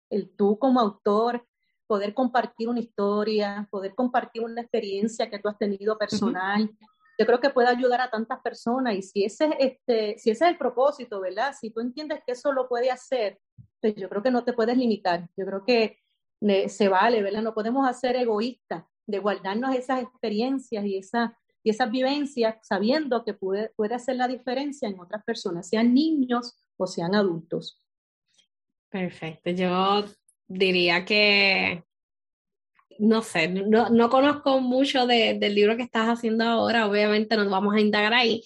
el 0.09 0.29
tú 0.35 0.57
como 0.57 0.79
autor, 0.79 1.45
poder 1.89 2.13
compartir 2.13 2.69
una 2.69 2.81
historia, 2.81 3.67
poder 3.71 3.95
compartir 3.95 4.43
una 4.43 4.61
experiencia 4.61 5.27
que 5.27 5.39
tú 5.39 5.49
has 5.49 5.57
tenido 5.57 5.97
personal, 5.97 6.69
yo 7.17 7.25
creo 7.25 7.39
que 7.39 7.49
puede 7.49 7.67
ayudar 7.67 7.99
a 7.99 8.11
tantas 8.11 8.39
personas 8.41 8.93
y 8.93 9.01
si 9.01 9.25
ese, 9.25 9.49
este, 9.59 10.15
si 10.19 10.29
ese 10.29 10.45
es 10.45 10.51
el 10.51 10.57
propósito, 10.59 11.19
¿verdad? 11.19 11.55
Si 11.59 11.71
tú 11.71 11.79
entiendes 11.79 12.21
que 12.23 12.33
eso 12.33 12.53
lo 12.53 12.69
puede 12.69 12.91
hacer, 12.91 13.39
pues 13.81 13.95
yo 13.95 14.07
creo 14.07 14.21
que 14.21 14.29
no 14.29 14.43
te 14.43 14.53
puedes 14.53 14.77
limitar. 14.77 15.27
Yo 15.35 15.47
creo 15.47 15.65
que 15.65 15.97
se 16.69 16.89
vale, 16.89 17.23
¿verdad? 17.23 17.41
No 17.41 17.55
podemos 17.55 17.89
hacer 17.89 18.15
egoístas 18.15 18.83
de 19.07 19.17
guardarnos 19.17 19.75
esas 19.75 20.03
experiencias 20.03 20.85
y, 20.85 20.95
esa, 20.95 21.35
y 21.63 21.71
esas 21.71 21.89
vivencias 21.89 22.55
sabiendo 22.61 23.25
que 23.25 23.33
puede, 23.33 23.71
puede 23.75 23.95
hacer 23.95 24.15
la 24.15 24.27
diferencia 24.27 24.87
en 24.87 24.99
otras 24.99 25.23
personas, 25.23 25.67
sean 25.67 25.91
niños 25.91 26.55
o 26.77 26.85
sean 26.85 27.15
adultos. 27.15 27.83
Perfecto. 28.89 29.49
Yo 29.49 30.05
diría 30.49 31.05
que, 31.05 31.83
no 32.97 33.21
sé, 33.21 33.47
no, 33.47 33.89
no 33.89 34.09
conozco 34.09 34.59
mucho 34.59 35.07
de, 35.07 35.37
del 35.39 35.55
libro 35.55 35.77
que 35.77 35.83
estás 35.83 36.07
haciendo 36.07 36.43
ahora, 36.43 36.87
obviamente 36.87 37.37
nos 37.37 37.49
vamos 37.49 37.75
a 37.75 37.79
indagar 37.79 38.13
ahí. 38.13 38.43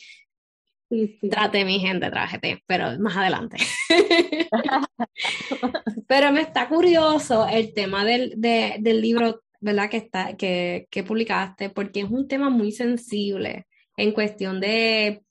Trate 1.31 1.65
mi 1.65 1.79
gente, 1.79 2.11
trájete, 2.11 2.63
pero 2.67 2.99
más 2.99 3.17
adelante. 3.17 3.57
pero 6.07 6.31
me 6.31 6.41
está 6.41 6.69
curioso 6.69 7.47
el 7.47 7.73
tema 7.73 8.05
del, 8.05 8.35
del 8.37 9.01
libro 9.01 9.43
¿verdad? 9.63 9.89
Que, 9.89 9.97
está, 9.97 10.35
que, 10.35 10.87
que 10.91 11.03
publicaste, 11.03 11.69
porque 11.69 12.01
es 12.01 12.09
un 12.09 12.27
tema 12.27 12.49
muy 12.49 12.73
sensible 12.73 13.65
en 13.95 14.11
cuestión 14.11 14.59
de, 14.59 15.23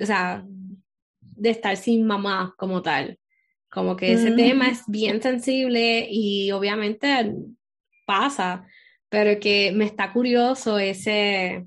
o 0.00 0.04
sea, 0.04 0.44
de 1.20 1.50
estar 1.50 1.76
sin 1.76 2.04
mamá 2.04 2.54
como 2.58 2.82
tal. 2.82 3.20
Como 3.70 3.96
que 3.96 4.12
ese 4.12 4.32
tema 4.32 4.68
es 4.68 4.82
bien 4.86 5.20
sensible 5.20 6.06
y 6.10 6.50
obviamente 6.52 7.34
pasa, 8.06 8.66
pero 9.10 9.38
que 9.38 9.72
me 9.72 9.84
está 9.84 10.12
curioso 10.12 10.78
ese, 10.78 11.66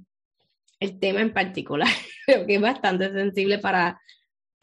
el 0.80 1.00
tema 1.00 1.22
en 1.22 1.32
particular, 1.32 1.88
que 2.26 2.56
es 2.56 2.62
bastante 2.62 3.12
sensible 3.12 3.60
para, 3.60 4.02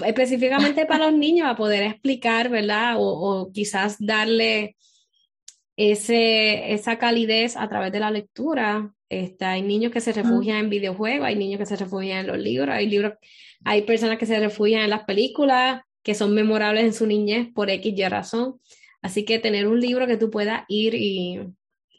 específicamente 0.05 0.85
para 0.85 1.11
los 1.11 1.19
niños, 1.19 1.49
a 1.49 1.57
poder 1.57 1.85
explicar, 1.85 2.49
¿verdad? 2.49 2.97
O, 2.99 3.03
o 3.03 3.53
quizás 3.53 3.97
darle 4.01 4.77
ese, 5.79 6.73
esa 6.73 6.99
calidez 6.99 7.57
a 7.57 7.69
través 7.69 7.93
de 7.93 8.01
la 8.01 8.11
lectura. 8.11 8.93
Este, 9.09 9.45
hay 9.45 9.63
niños 9.63 9.93
que 9.93 10.01
se 10.01 10.13
refugian 10.13 10.59
en 10.59 10.71
videojuegos, 10.71 11.27
hay 11.27 11.37
niños 11.37 11.61
que 11.61 11.67
se 11.67 11.77
refugian 11.77 12.19
en 12.19 12.27
los 12.27 12.39
libros, 12.39 12.75
hay, 12.75 12.89
libros, 12.89 13.15
hay 13.65 13.83
personas 13.83 14.19
que 14.19 14.27
se 14.27 14.41
refugian 14.41 14.83
en 14.83 14.91
las 14.91 15.05
películas 15.05 15.83
que 16.09 16.15
son 16.15 16.33
memorables 16.33 16.85
en 16.85 16.95
su 16.95 17.07
niñez 17.07 17.49
por 17.53 17.69
X 17.69 17.93
y 17.95 18.09
razón. 18.09 18.59
Así 19.03 19.27
que 19.27 19.39
tener 19.39 19.69
un 19.69 19.79
libro 19.79 20.07
que 20.07 20.17
tú 20.17 20.31
puedas 20.31 20.65
ir 20.67 20.95
y, 20.95 21.39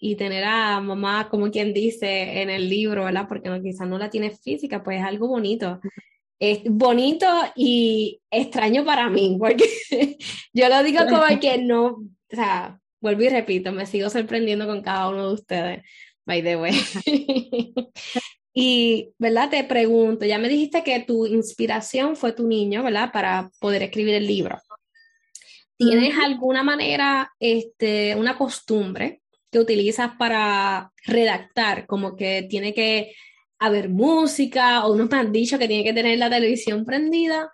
y 0.01 0.15
tener 0.15 0.45
a 0.45 0.81
mamá, 0.81 1.29
como 1.29 1.51
quien 1.51 1.75
dice, 1.75 2.41
en 2.41 2.49
el 2.49 2.67
libro, 2.69 3.03
¿verdad? 3.05 3.27
Porque 3.29 3.49
no, 3.49 3.61
quizás 3.61 3.87
no 3.87 3.99
la 3.99 4.09
tienes 4.09 4.41
física, 4.41 4.81
pues 4.81 4.97
es 4.97 5.05
algo 5.05 5.27
bonito. 5.27 5.79
Es 6.39 6.61
bonito 6.65 7.27
y 7.55 8.19
extraño 8.31 8.83
para 8.83 9.11
mí, 9.11 9.37
porque 9.39 9.69
yo 10.53 10.69
lo 10.69 10.81
digo 10.81 11.01
como 11.07 11.39
que 11.39 11.59
no, 11.59 11.85
o 11.89 12.07
sea, 12.29 12.79
vuelvo 12.99 13.21
y 13.21 13.29
repito, 13.29 13.71
me 13.71 13.85
sigo 13.85 14.09
sorprendiendo 14.09 14.65
con 14.65 14.81
cada 14.81 15.09
uno 15.09 15.27
de 15.27 15.33
ustedes, 15.35 15.83
by 16.25 16.41
the 16.41 16.55
way. 16.55 16.73
y, 18.53 19.13
¿verdad? 19.17 19.49
Te 19.49 19.63
pregunto, 19.63 20.25
ya 20.25 20.37
me 20.37 20.49
dijiste 20.49 20.83
que 20.83 20.99
tu 21.01 21.25
inspiración 21.25 22.15
fue 22.15 22.33
tu 22.33 22.47
niño, 22.47 22.83
¿verdad? 22.83 23.11
Para 23.11 23.51
poder 23.59 23.83
escribir 23.83 24.15
el 24.15 24.27
libro. 24.27 24.59
¿Tienes 25.77 26.17
alguna 26.17 26.61
manera, 26.61 27.31
este, 27.39 28.15
una 28.15 28.37
costumbre 28.37 29.21
que 29.49 29.59
utilizas 29.59 30.11
para 30.17 30.91
redactar? 31.05 31.85
Como 31.85 32.15
que 32.17 32.45
tiene 32.49 32.73
que 32.73 33.13
haber 33.59 33.89
música 33.89 34.85
o 34.85 34.93
unos 34.93 35.09
me 35.09 35.17
han 35.17 35.31
dicho 35.31 35.57
que 35.59 35.67
tiene 35.67 35.83
que 35.83 35.93
tener 35.93 36.17
la 36.17 36.29
televisión 36.29 36.85
prendida 36.85 37.49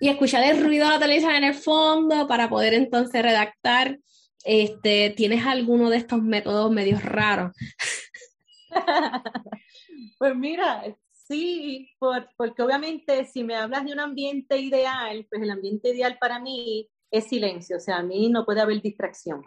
y 0.00 0.08
escuchar 0.08 0.42
el 0.44 0.62
ruido 0.62 0.86
de 0.86 0.92
la 0.92 0.98
televisión 0.98 1.34
en 1.34 1.44
el 1.44 1.54
fondo 1.54 2.26
para 2.26 2.48
poder 2.50 2.74
entonces 2.74 3.22
redactar. 3.22 3.98
Este, 4.44 5.10
¿Tienes 5.16 5.46
alguno 5.46 5.90
de 5.90 5.98
estos 5.98 6.22
métodos 6.22 6.70
medios 6.70 7.02
raros? 7.02 7.52
pues 10.18 10.36
mira, 10.36 10.82
sí, 11.12 11.90
porque 12.36 12.62
obviamente 12.62 13.24
si 13.24 13.44
me 13.44 13.56
hablas 13.56 13.84
de 13.84 13.92
un 13.92 14.00
ambiente 14.00 14.58
ideal, 14.58 15.26
pues 15.30 15.42
el 15.42 15.50
ambiente 15.50 15.90
ideal 15.90 16.18
para 16.20 16.38
mí 16.38 16.88
es 17.10 17.24
silencio, 17.28 17.76
o 17.76 17.80
sea, 17.80 17.98
a 17.98 18.02
mí 18.02 18.28
no 18.28 18.44
puede 18.44 18.60
haber 18.60 18.80
distracción. 18.80 19.42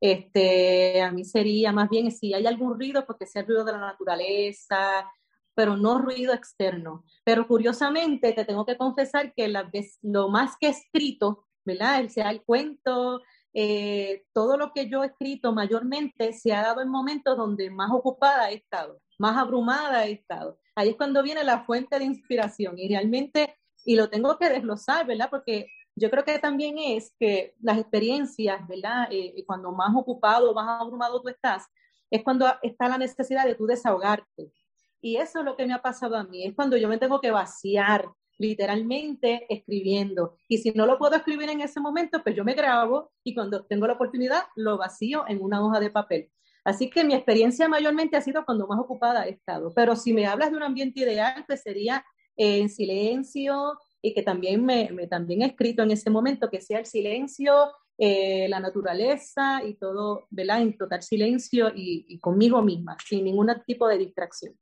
Este, 0.00 1.00
a 1.00 1.10
mí 1.10 1.24
sería 1.24 1.72
más 1.72 1.88
bien 1.88 2.10
si 2.10 2.34
hay 2.34 2.46
algún 2.46 2.78
ruido, 2.78 3.06
porque 3.06 3.26
sea 3.26 3.42
el 3.42 3.48
ruido 3.48 3.64
de 3.64 3.72
la 3.72 3.78
naturaleza, 3.78 5.10
pero 5.54 5.76
no 5.76 5.98
ruido 5.98 6.34
externo. 6.34 7.04
Pero 7.24 7.48
curiosamente 7.48 8.32
te 8.32 8.44
tengo 8.44 8.66
que 8.66 8.76
confesar 8.76 9.32
que 9.34 9.48
la, 9.48 9.70
lo 10.02 10.28
más 10.28 10.56
que 10.60 10.66
he 10.66 10.70
escrito, 10.70 11.46
¿verdad? 11.64 12.06
Sea 12.08 12.30
el 12.30 12.42
cuento, 12.44 13.22
eh, 13.58 14.26
todo 14.34 14.58
lo 14.58 14.74
que 14.74 14.86
yo 14.86 15.02
he 15.02 15.06
escrito 15.06 15.50
mayormente 15.50 16.34
se 16.34 16.52
ha 16.52 16.60
dado 16.60 16.82
en 16.82 16.90
momentos 16.90 17.38
donde 17.38 17.70
más 17.70 17.90
ocupada 17.90 18.50
he 18.50 18.56
estado, 18.56 19.00
más 19.18 19.34
abrumada 19.34 20.04
he 20.04 20.12
estado. 20.12 20.58
Ahí 20.74 20.90
es 20.90 20.96
cuando 20.96 21.22
viene 21.22 21.42
la 21.42 21.64
fuente 21.64 21.98
de 21.98 22.04
inspiración 22.04 22.78
y 22.78 22.86
realmente, 22.86 23.56
y 23.86 23.96
lo 23.96 24.10
tengo 24.10 24.36
que 24.36 24.50
desglosar, 24.50 25.06
¿verdad? 25.06 25.30
Porque 25.30 25.68
yo 25.94 26.10
creo 26.10 26.22
que 26.22 26.38
también 26.38 26.76
es 26.76 27.14
que 27.18 27.54
las 27.62 27.78
experiencias, 27.78 28.60
¿verdad? 28.68 29.08
Eh, 29.10 29.42
cuando 29.46 29.72
más 29.72 29.96
ocupado, 29.96 30.52
más 30.52 30.82
abrumado 30.82 31.22
tú 31.22 31.30
estás, 31.30 31.64
es 32.10 32.22
cuando 32.22 32.46
está 32.60 32.90
la 32.90 32.98
necesidad 32.98 33.46
de 33.46 33.54
tú 33.54 33.64
desahogarte. 33.64 34.52
Y 35.00 35.16
eso 35.16 35.38
es 35.38 35.46
lo 35.46 35.56
que 35.56 35.64
me 35.64 35.72
ha 35.72 35.80
pasado 35.80 36.14
a 36.16 36.24
mí, 36.24 36.44
es 36.44 36.54
cuando 36.54 36.76
yo 36.76 36.88
me 36.88 36.98
tengo 36.98 37.22
que 37.22 37.30
vaciar, 37.30 38.06
literalmente 38.38 39.46
escribiendo. 39.48 40.36
Y 40.48 40.58
si 40.58 40.70
no 40.72 40.86
lo 40.86 40.98
puedo 40.98 41.16
escribir 41.16 41.50
en 41.50 41.60
ese 41.60 41.80
momento, 41.80 42.22
pues 42.22 42.34
yo 42.36 42.44
me 42.44 42.54
grabo 42.54 43.12
y 43.24 43.34
cuando 43.34 43.64
tengo 43.64 43.86
la 43.86 43.94
oportunidad 43.94 44.44
lo 44.56 44.78
vacío 44.78 45.24
en 45.28 45.42
una 45.42 45.64
hoja 45.64 45.80
de 45.80 45.90
papel. 45.90 46.30
Así 46.64 46.90
que 46.90 47.04
mi 47.04 47.14
experiencia 47.14 47.68
mayormente 47.68 48.16
ha 48.16 48.20
sido 48.20 48.44
cuando 48.44 48.66
más 48.66 48.80
ocupada 48.80 49.26
he 49.26 49.30
estado. 49.30 49.72
Pero 49.74 49.94
si 49.94 50.12
me 50.12 50.26
hablas 50.26 50.50
de 50.50 50.56
un 50.56 50.64
ambiente 50.64 51.00
ideal, 51.00 51.44
pues 51.46 51.62
sería 51.62 52.04
en 52.36 52.68
silencio 52.68 53.78
y 54.02 54.12
que 54.12 54.22
también 54.22 54.64
me, 54.64 54.88
también 55.08 55.42
he 55.42 55.46
escrito 55.46 55.82
en 55.82 55.92
ese 55.92 56.10
momento 56.10 56.50
que 56.50 56.60
sea 56.60 56.80
el 56.80 56.86
silencio, 56.86 57.72
eh, 57.98 58.48
la 58.48 58.60
naturaleza 58.60 59.62
y 59.64 59.74
todo, 59.74 60.26
¿verdad? 60.30 60.60
En 60.60 60.76
total 60.76 61.02
silencio 61.02 61.68
y, 61.74 62.04
y 62.08 62.18
conmigo 62.18 62.60
misma, 62.62 62.96
sin 63.06 63.24
ningún 63.24 63.50
tipo 63.66 63.88
de 63.88 63.98
distracción. 63.98 64.54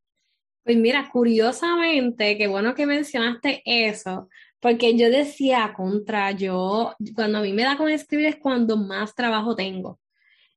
Pues 0.65 0.79
mira, 0.79 1.11
curiosamente, 1.13 2.39
qué 2.39 2.47
bueno 2.47 2.75
que 2.75 2.87
mencionaste 2.87 3.63
eso, 3.67 4.29
porque 4.61 4.97
yo 4.97 5.11
decía 5.11 5.75
contra, 5.77 6.33
yo, 6.33 6.95
cuando 7.15 7.39
a 7.39 7.43
mí 7.43 7.53
me 7.53 7.65
da 7.65 7.77
con 7.77 7.91
escribir 7.91 8.27
es 8.27 8.37
cuando 8.37 8.79
más 8.79 9.15
trabajo 9.15 9.55
tengo. 9.55 10.01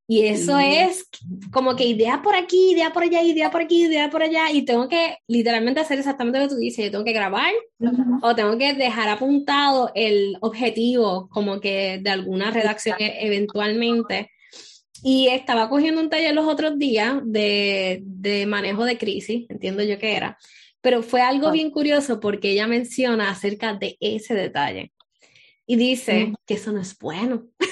Y 0.09 0.25
eso 0.25 0.57
es 0.57 1.09
como 1.51 1.75
que 1.75 1.83
idea 1.83 2.21
por 2.21 2.33
aquí, 2.33 2.71
idea 2.71 2.93
por 2.93 3.03
allá, 3.03 3.21
idea 3.21 3.51
por 3.51 3.61
aquí, 3.61 3.83
idea 3.83 4.09
por 4.09 4.23
allá, 4.23 4.49
y 4.53 4.61
tengo 4.61 4.87
que 4.87 5.17
literalmente 5.27 5.81
hacer 5.81 5.99
exactamente 5.99 6.39
lo 6.39 6.45
que 6.47 6.55
tú 6.55 6.57
dices, 6.57 6.85
yo 6.85 6.91
tengo 6.91 7.03
que 7.03 7.11
grabar 7.11 7.51
o 8.21 8.33
tengo 8.33 8.57
que 8.57 8.73
dejar 8.73 9.09
apuntado 9.09 9.91
el 9.93 10.37
objetivo 10.39 11.27
como 11.27 11.59
que 11.59 11.99
de 12.01 12.09
alguna 12.09 12.51
redacción 12.51 12.95
eventualmente 12.99 14.31
y 15.03 15.27
estaba 15.27 15.69
cogiendo 15.69 16.01
un 16.01 16.09
taller 16.09 16.33
los 16.33 16.47
otros 16.47 16.77
días 16.77 17.19
de, 17.23 18.01
de, 18.03 18.45
manejo 18.45 18.85
de 18.85 18.97
crisis, 18.97 19.45
entiendo 19.49 19.83
yo 19.83 19.97
que 19.99 20.15
era. 20.15 20.37
pero 20.81 21.03
fue 21.03 21.21
algo 21.21 21.51
bien 21.51 21.71
curioso 21.71 22.19
porque 22.19 22.51
ella 22.51 22.67
menciona 22.67 23.29
acerca 23.29 23.73
de 23.73 23.97
ese 23.99 24.33
detalle 24.33 24.91
y 25.65 25.75
dice 25.75 26.33
que 26.45 26.55
eso 26.55 26.71
no 26.71 26.81
es 26.81 26.97
bueno. 26.97 27.47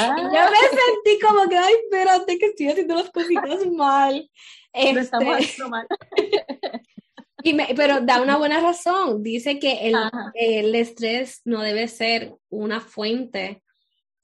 Ah. 0.00 0.14
yo 0.16 0.28
me 0.28 0.58
sentí 0.68 1.18
como 1.26 1.48
que, 1.48 1.56
ay, 1.56 1.74
espérate, 1.82 2.38
que 2.38 2.46
estoy 2.46 2.68
haciendo 2.68 2.94
las 2.94 3.10
cositas 3.10 3.66
mal. 3.72 4.30
estamos 4.72 5.38
haciendo 5.38 5.70
mal. 5.70 5.88
pero 7.76 8.00
da 8.02 8.20
una 8.20 8.36
buena 8.36 8.60
razón. 8.60 9.24
Dice 9.24 9.58
que 9.58 9.88
el, 9.88 9.96
el, 10.34 10.74
estrés 10.76 11.40
no 11.44 11.62
debe 11.62 11.88
ser 11.88 12.36
una 12.48 12.80
fuente 12.80 13.62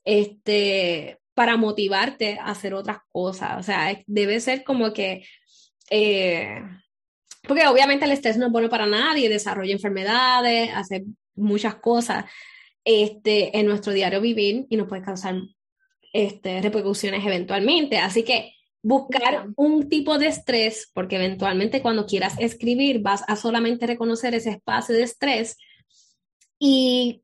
este, 0.05 1.19
para 1.35 1.57
motivarte 1.57 2.39
a 2.39 2.51
hacer 2.51 2.75
otras 2.75 2.99
cosas. 3.11 3.59
O 3.59 3.63
sea, 3.63 4.01
debe 4.07 4.41
ser 4.41 4.65
como 4.65 4.93
que... 4.93 5.27
Eh, 5.91 6.61
porque 7.47 7.67
obviamente 7.67 8.07
el 8.07 8.13
estrés 8.13 8.39
no 8.39 8.47
es 8.47 8.53
bueno 8.53 8.71
para 8.71 8.87
nadie, 8.87 9.29
desarrolla 9.29 9.73
enfermedades, 9.73 10.71
hace 10.75 11.05
muchas 11.35 11.75
cosas 11.77 12.25
este, 12.85 13.59
en 13.59 13.67
nuestro 13.67 13.93
diario 13.93 14.21
vivir 14.21 14.67
y 14.71 14.77
nos 14.77 14.89
puede 14.89 15.03
causar 15.03 15.37
este, 16.13 16.63
repercusiones 16.63 17.25
eventualmente. 17.27 17.99
Así 17.99 18.23
que 18.23 18.53
buscar 18.83 19.49
un 19.57 19.89
tipo 19.89 20.19
de 20.19 20.29
estrés, 20.29 20.91
porque 20.95 21.17
eventualmente 21.17 21.83
cuando 21.83 22.07
quieras 22.07 22.35
escribir 22.39 23.01
vas 23.01 23.25
a 23.27 23.37
solamente 23.37 23.87
reconocer 23.87 24.35
ese 24.35 24.51
espacio 24.51 24.95
de 24.95 25.03
estrés 25.03 25.57
y 26.59 27.24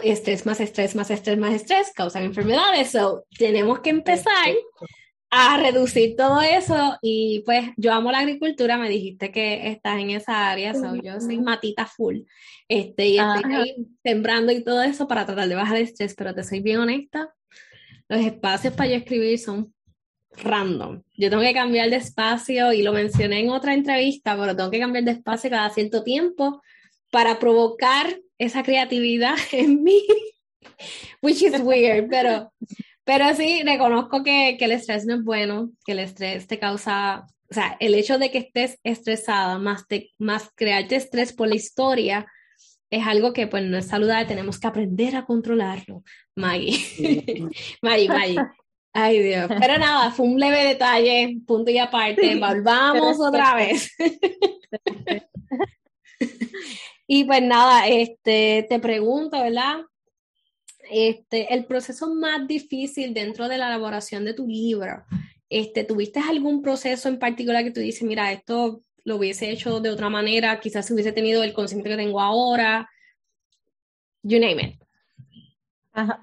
estrés 0.00 0.46
más 0.46 0.60
estrés 0.60 0.94
más 0.94 1.10
estrés 1.10 1.38
más 1.38 1.54
estrés 1.54 1.92
causan 1.94 2.24
enfermedades. 2.24 2.90
So, 2.90 3.24
tenemos 3.38 3.80
que 3.80 3.90
empezar 3.90 4.54
a 5.30 5.56
reducir 5.56 6.14
todo 6.16 6.40
eso. 6.40 6.96
Y 7.02 7.42
pues 7.44 7.70
yo 7.76 7.92
amo 7.92 8.12
la 8.12 8.20
agricultura, 8.20 8.78
me 8.78 8.88
dijiste 8.88 9.32
que 9.32 9.68
estás 9.68 9.98
en 9.98 10.10
esa 10.10 10.50
área, 10.50 10.74
so, 10.74 10.94
yo 10.96 11.20
soy 11.20 11.40
matita 11.40 11.86
full, 11.86 12.20
este, 12.68 13.08
y 13.08 13.18
estoy 13.18 13.52
ahí 13.52 13.86
sembrando 14.02 14.52
y 14.52 14.62
todo 14.62 14.82
eso 14.82 15.08
para 15.08 15.26
tratar 15.26 15.48
de 15.48 15.54
bajar 15.54 15.76
el 15.76 15.84
estrés, 15.84 16.14
pero 16.14 16.34
te 16.34 16.44
soy 16.44 16.60
bien 16.60 16.78
honesta, 16.78 17.34
los 18.08 18.20
espacios 18.20 18.74
para 18.74 18.90
yo 18.90 18.96
escribir 18.96 19.38
son 19.38 19.74
random. 20.36 21.02
Yo 21.16 21.30
tengo 21.30 21.42
que 21.42 21.54
cambiar 21.54 21.90
de 21.90 21.96
espacio 21.96 22.72
y 22.72 22.82
lo 22.82 22.92
mencioné 22.92 23.40
en 23.40 23.50
otra 23.50 23.74
entrevista, 23.74 24.36
pero 24.36 24.54
tengo 24.54 24.70
que 24.70 24.80
cambiar 24.80 25.04
de 25.04 25.12
espacio 25.12 25.50
cada 25.50 25.70
cierto 25.70 26.02
tiempo 26.02 26.62
para 27.10 27.38
provocar 27.38 28.18
esa 28.38 28.62
creatividad 28.62 29.36
en 29.52 29.82
mí, 29.82 30.02
which 31.22 31.42
is 31.42 31.60
weird, 31.60 32.08
pero, 32.10 32.52
pero 33.04 33.34
sí, 33.34 33.62
reconozco 33.64 34.22
que, 34.22 34.56
que 34.58 34.64
el 34.64 34.72
estrés 34.72 35.06
no 35.06 35.14
es 35.14 35.24
bueno, 35.24 35.70
que 35.84 35.92
el 35.92 36.00
estrés 36.00 36.46
te 36.46 36.58
causa, 36.58 37.26
o 37.50 37.54
sea, 37.54 37.76
el 37.80 37.94
hecho 37.94 38.18
de 38.18 38.30
que 38.30 38.38
estés 38.38 38.78
estresada, 38.82 39.58
más, 39.58 39.86
te, 39.86 40.10
más 40.18 40.50
crearte 40.54 40.96
estrés 40.96 41.32
por 41.32 41.48
la 41.48 41.56
historia, 41.56 42.26
es 42.90 43.06
algo 43.06 43.32
que 43.32 43.46
pues 43.46 43.64
no 43.64 43.76
es 43.76 43.86
saludable, 43.86 44.26
tenemos 44.26 44.58
que 44.58 44.68
aprender 44.68 45.16
a 45.16 45.24
controlarlo, 45.24 46.02
Maggie. 46.36 46.78
Maggie, 47.82 48.08
Maggie. 48.08 48.40
Ay 48.96 49.20
Dios, 49.20 49.48
pero 49.48 49.76
nada, 49.76 50.12
fue 50.12 50.24
un 50.24 50.38
leve 50.38 50.64
detalle, 50.64 51.38
punto 51.44 51.68
y 51.72 51.78
aparte, 51.78 52.36
volvamos 52.36 53.18
otra 53.18 53.56
vez. 53.56 53.92
y 57.06 57.24
pues 57.24 57.42
nada, 57.42 57.86
este, 57.86 58.66
te 58.68 58.78
pregunto, 58.78 59.40
¿verdad? 59.42 59.82
Este, 60.90 61.52
el 61.52 61.66
proceso 61.66 62.14
más 62.14 62.46
difícil 62.46 63.14
dentro 63.14 63.48
de 63.48 63.58
la 63.58 63.68
elaboración 63.68 64.24
de 64.24 64.34
tu 64.34 64.46
libro, 64.46 65.04
este, 65.48 65.84
¿tuviste 65.84 66.20
algún 66.20 66.62
proceso 66.62 67.08
en 67.08 67.18
particular 67.18 67.62
que 67.64 67.70
tú 67.70 67.80
dices, 67.80 68.02
mira, 68.02 68.32
esto 68.32 68.82
lo 69.04 69.16
hubiese 69.16 69.50
hecho 69.50 69.80
de 69.80 69.90
otra 69.90 70.08
manera, 70.08 70.58
quizás 70.60 70.90
hubiese 70.90 71.12
tenido 71.12 71.42
el 71.42 71.52
conocimiento 71.52 71.90
que 71.90 72.02
tengo 72.02 72.20
ahora? 72.20 72.88
You 74.22 74.40
name 74.40 74.62
it. 74.62 74.80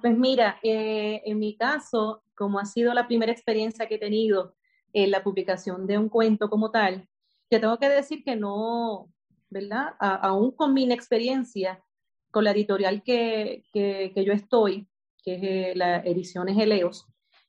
pues 0.02 0.18
mira, 0.18 0.60
eh, 0.64 1.22
en 1.26 1.38
mi 1.38 1.56
caso, 1.56 2.24
como 2.34 2.60
ha 2.60 2.66
sido 2.66 2.94
la 2.94 3.08
primera 3.08 3.32
experiencia 3.32 3.88
que 3.88 3.96
he 3.96 4.00
tenido 4.00 4.56
en 4.94 5.12
la 5.12 5.24
publicación 5.24 5.86
de 5.86 6.00
un 6.00 6.10
cuento 6.10 6.50
como 6.50 6.72
tal, 6.72 7.08
yo 7.52 7.60
tengo 7.60 7.78
que 7.78 7.90
decir 7.90 8.24
que 8.24 8.36
no, 8.36 9.10
¿verdad? 9.52 9.94
aún 10.00 10.52
con 10.52 10.74
mi 10.74 10.84
inexperiencia, 10.84 11.84
con 12.32 12.44
la 12.46 12.52
editorial 12.52 13.04
que, 13.04 13.64
que, 13.72 14.12
yo 14.26 14.34
estoy, 14.34 14.88
que 15.24 15.36
es 15.36 15.44
eh, 15.44 15.74
la 15.76 15.98
Ediciones 15.98 16.58
Eleos, 16.58 17.06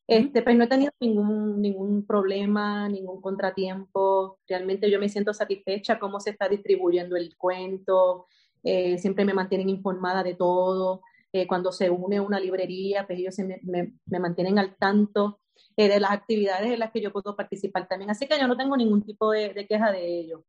este, 0.07 0.43
pues 0.43 0.57
no 0.57 0.65
he 0.65 0.69
tenido 0.69 0.93
ningún, 1.01 1.63
ningún 1.63 2.07
problema, 2.07 2.89
ningún 2.89 3.21
contratiempo. 3.23 4.41
Realmente 4.47 4.91
yo 4.91 4.99
me 4.99 5.09
siento 5.09 5.33
satisfecha 5.33 5.99
cómo 5.99 6.21
se 6.21 6.31
está 6.31 6.49
distribuyendo 6.49 7.17
el 7.17 7.37
cuento. 7.37 8.27
Eh, 8.63 8.99
siempre 8.99 9.25
me 9.25 9.33
mantienen 9.33 9.71
informada 9.71 10.23
de 10.23 10.35
todo. 10.35 11.03
Eh, 11.33 11.47
cuando 11.47 11.73
se 11.73 11.89
une 11.89 12.21
una 12.21 12.39
librería, 12.39 13.07
pues 13.07 13.19
ellos 13.19 13.39
me, 13.39 13.61
me, 13.63 14.19
mantienen 14.19 14.59
al 14.59 14.77
tanto 14.77 15.41
eh, 15.77 15.89
de 15.89 15.99
las 15.99 16.11
actividades 16.11 16.71
en 16.71 16.81
las 16.81 16.91
que 16.91 17.01
yo 17.01 17.13
puedo 17.13 17.35
participar 17.35 17.89
también. 17.89 18.11
Así 18.11 18.27
que 18.27 18.39
yo 18.39 18.47
no 18.47 18.57
tengo 18.57 18.77
ningún 18.77 19.03
tipo 19.03 19.31
de, 19.31 19.55
de, 19.55 19.67
queja 19.67 19.93
de 19.93 20.21
ello. 20.21 20.45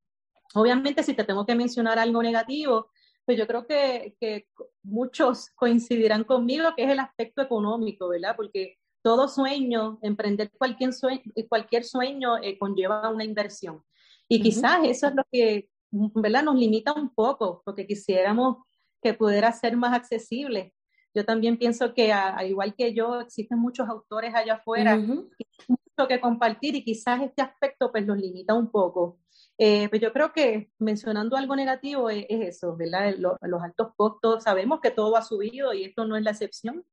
Obviamente, 0.54 1.04
si 1.04 1.14
te 1.14 1.24
tengo 1.24 1.46
que 1.46 1.56
mencionar 1.56 2.00
algo 2.00 2.22
negativo, 2.22 2.90
pues 3.26 3.38
yo 3.38 3.48
creo 3.48 3.66
que, 3.66 4.16
que 4.20 4.48
muchos 4.84 5.50
coincidirán 5.56 6.24
conmigo 6.24 6.74
que 6.76 6.84
es 6.84 6.90
el 6.92 7.00
aspecto 7.00 7.42
económico, 7.42 8.10
¿verdad? 8.10 8.36
Porque 8.36 8.78
todo 9.02 9.28
sueño, 9.28 10.00
emprender 10.02 10.52
cualquier 10.52 10.94
sueño, 10.94 11.22
cualquier 11.50 11.84
sueño 11.84 12.38
eh, 12.42 12.58
conlleva 12.58 13.10
una 13.10 13.24
inversión. 13.24 13.84
Y 14.28 14.42
quizás 14.42 14.80
eso 14.86 15.08
es 15.08 15.16
lo 15.16 15.24
que, 15.32 15.70
¿verdad? 15.92 16.44
Nos 16.44 16.56
limita 16.56 16.94
un 16.94 17.14
poco, 17.14 17.62
porque 17.66 17.86
quisiéramos 17.86 18.58
que 19.02 19.14
pudiera 19.14 19.52
ser 19.52 19.76
más 19.76 19.94
accesible. 19.94 20.74
Yo 21.14 21.26
también 21.26 21.58
pienso 21.58 21.94
que, 21.94 22.12
al 22.12 22.50
igual 22.50 22.74
que 22.76 22.94
yo, 22.94 23.20
existen 23.20 23.60
muchos 23.60 23.88
autores 23.88 24.34
allá 24.34 24.56
afuera, 24.56 24.96
mucho 24.98 26.08
que 26.08 26.20
compartir 26.20 26.76
y 26.76 26.84
quizás 26.84 27.22
este 27.22 27.42
aspecto 27.42 27.92
pues 27.92 28.06
los 28.08 28.18
limita 28.18 28.54
un 28.54 28.72
poco. 28.72 29.20
Eh, 29.58 29.88
pues 29.90 30.02
yo 30.02 30.12
creo 30.12 30.34
que 30.34 30.72
mencionando 30.80 31.38
algo 31.38 31.56
negativo 31.56 32.10
es, 32.10 32.26
eso, 32.30 32.76
¿verdad? 32.76 33.16
los 33.18 33.62
altos 33.62 33.90
costos, 33.96 34.44
sabemos 34.44 34.80
que 34.82 34.92
todo 34.92 35.16
ha 35.16 35.22
subido 35.22 35.74
y 35.74 35.84
esto 35.84 36.06
no 36.06 36.18
es 36.18 36.24
la 36.24 36.32
excepción. 36.32 36.86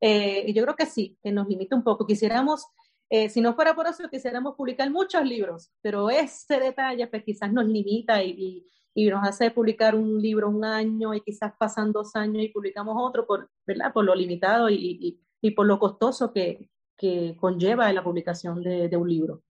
Eh, 0.00 0.44
y 0.48 0.54
yo 0.54 0.62
creo 0.64 0.76
que 0.76 0.86
sí, 0.86 1.18
que 1.22 1.32
nos 1.32 1.48
limita 1.48 1.76
un 1.76 1.82
poco. 1.82 2.06
Quisiéramos, 2.06 2.66
eh, 3.10 3.28
si 3.28 3.40
no 3.40 3.54
fuera 3.54 3.74
por 3.74 3.86
eso, 3.86 4.08
quisiéramos 4.10 4.54
publicar 4.54 4.90
muchos 4.90 5.24
libros, 5.24 5.70
pero 5.82 6.10
ese 6.10 6.58
detalle 6.60 7.06
pues 7.08 7.24
quizás 7.24 7.52
nos 7.52 7.66
limita 7.66 8.22
y, 8.22 8.66
y 8.94 9.06
nos 9.08 9.26
hace 9.26 9.50
publicar 9.50 9.94
un 9.94 10.20
libro 10.20 10.48
un 10.48 10.64
año 10.64 11.14
y 11.14 11.20
quizás 11.20 11.52
pasan 11.58 11.92
dos 11.92 12.14
años 12.16 12.42
y 12.44 12.48
publicamos 12.48 12.96
otro 12.98 13.26
por, 13.26 13.50
¿verdad? 13.66 13.92
por 13.92 14.04
lo 14.04 14.14
limitado 14.14 14.70
y, 14.70 15.20
y 15.40 15.50
por 15.50 15.66
lo 15.66 15.78
costoso 15.78 16.32
que, 16.32 16.70
que 16.96 17.36
conlleva 17.38 17.92
la 17.92 18.02
publicación 18.02 18.62
de, 18.62 18.88
de, 18.88 18.96
un 18.96 19.08
libro. 19.08 19.42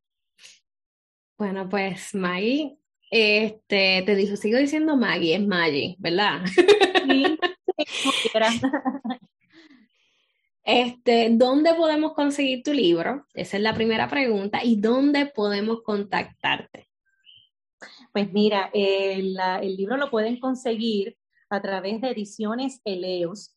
Bueno, 1.36 1.68
pues 1.68 2.14
Maggie, 2.14 2.78
este, 3.10 4.02
te 4.06 4.14
dijo, 4.14 4.36
sigo 4.36 4.58
diciendo 4.58 4.96
Maggie, 4.96 5.34
es 5.34 5.46
Maggie, 5.46 5.96
¿verdad? 5.98 6.44
Sí, 6.46 7.38
Este, 10.64 11.28
¿dónde 11.30 11.74
podemos 11.74 12.14
conseguir 12.14 12.62
tu 12.62 12.72
libro? 12.72 13.26
Esa 13.34 13.58
es 13.58 13.62
la 13.62 13.74
primera 13.74 14.08
pregunta. 14.08 14.64
¿Y 14.64 14.80
dónde 14.80 15.26
podemos 15.26 15.82
contactarte? 15.82 16.88
Pues 18.12 18.32
mira, 18.32 18.70
el, 18.72 19.36
libro 19.76 19.98
lo 19.98 20.10
pueden 20.10 20.40
conseguir 20.40 21.18
a 21.50 21.60
través 21.60 22.00
de 22.00 22.10
Ediciones 22.10 22.80
Eleos. 22.84 23.54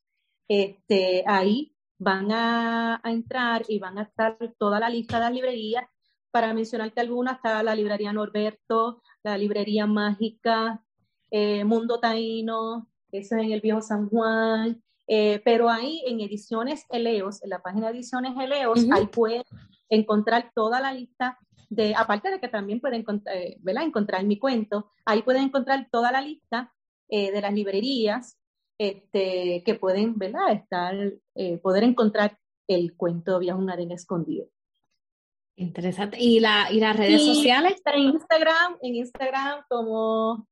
Este, 0.49 1.23
ahí 1.25 1.73
van 1.97 2.31
a, 2.31 3.01
entrar 3.05 3.63
y 3.69 3.79
van 3.79 3.99
a 3.99 4.03
estar 4.03 4.37
toda 4.57 4.79
la 4.79 4.89
lista 4.89 5.17
de 5.17 5.23
las 5.23 5.33
librerías. 5.33 5.85
Para 6.31 6.53
mencionarte 6.53 7.01
algunas, 7.01 7.37
está 7.37 7.63
la 7.63 7.75
librería 7.75 8.13
Norberto, 8.13 9.01
la 9.23 9.37
librería 9.37 9.85
Mágica, 9.85 10.83
eh, 11.31 11.63
Mundo 11.63 11.99
Taíno, 11.99 12.87
eso 13.11 13.35
es 13.35 13.43
en 13.43 13.51
el 13.51 13.61
Viejo 13.61 13.81
San 13.81 14.09
Juan. 14.09 14.81
Eh, 15.09 15.41
pero 15.45 15.69
ahí 15.69 16.03
en 16.05 16.19
Ediciones 16.19 16.85
Eleos, 16.89 17.41
en 17.41 17.51
la 17.51 17.61
página 17.61 17.87
de 17.87 17.93
Ediciones 17.93 18.33
Eleos, 18.37 18.85
ahí 18.91 19.07
pueden 19.07 19.43
encontrar 19.89 20.51
toda 20.53 20.81
la 20.81 20.91
lista 20.93 21.39
de, 21.69 21.95
aparte 21.95 22.31
de 22.31 22.39
que 22.39 22.47
también 22.47 22.79
pueden 22.79 23.05
eh, 23.33 23.59
encontrar 23.65 24.23
mi 24.25 24.37
cuento, 24.37 24.91
ahí 25.05 25.21
pueden 25.21 25.43
encontrar 25.43 25.87
toda 25.91 26.11
la 26.11 26.21
lista 26.21 26.73
eh, 27.09 27.31
de 27.31 27.41
las 27.41 27.53
librerías 27.53 28.37
este, 28.77 29.63
que 29.65 29.75
pueden 29.75 30.17
¿verdad? 30.17 30.51
Estar, 30.51 30.95
eh, 31.35 31.57
poder 31.57 31.83
encontrar 31.83 32.37
el 32.67 32.95
cuento 32.95 33.39
de 33.39 33.53
un 33.53 33.69
arena 33.69 33.95
escondido. 33.95 34.47
Interesante. 35.59 36.17
¿Y, 36.19 36.39
la, 36.39 36.71
y 36.71 36.79
las 36.79 36.95
redes 36.95 37.25
sociales? 37.25 37.81
En 37.85 37.99
Instagram, 37.99 38.77
en 38.79 38.95
Instagram 38.95 39.63
como 39.67 40.47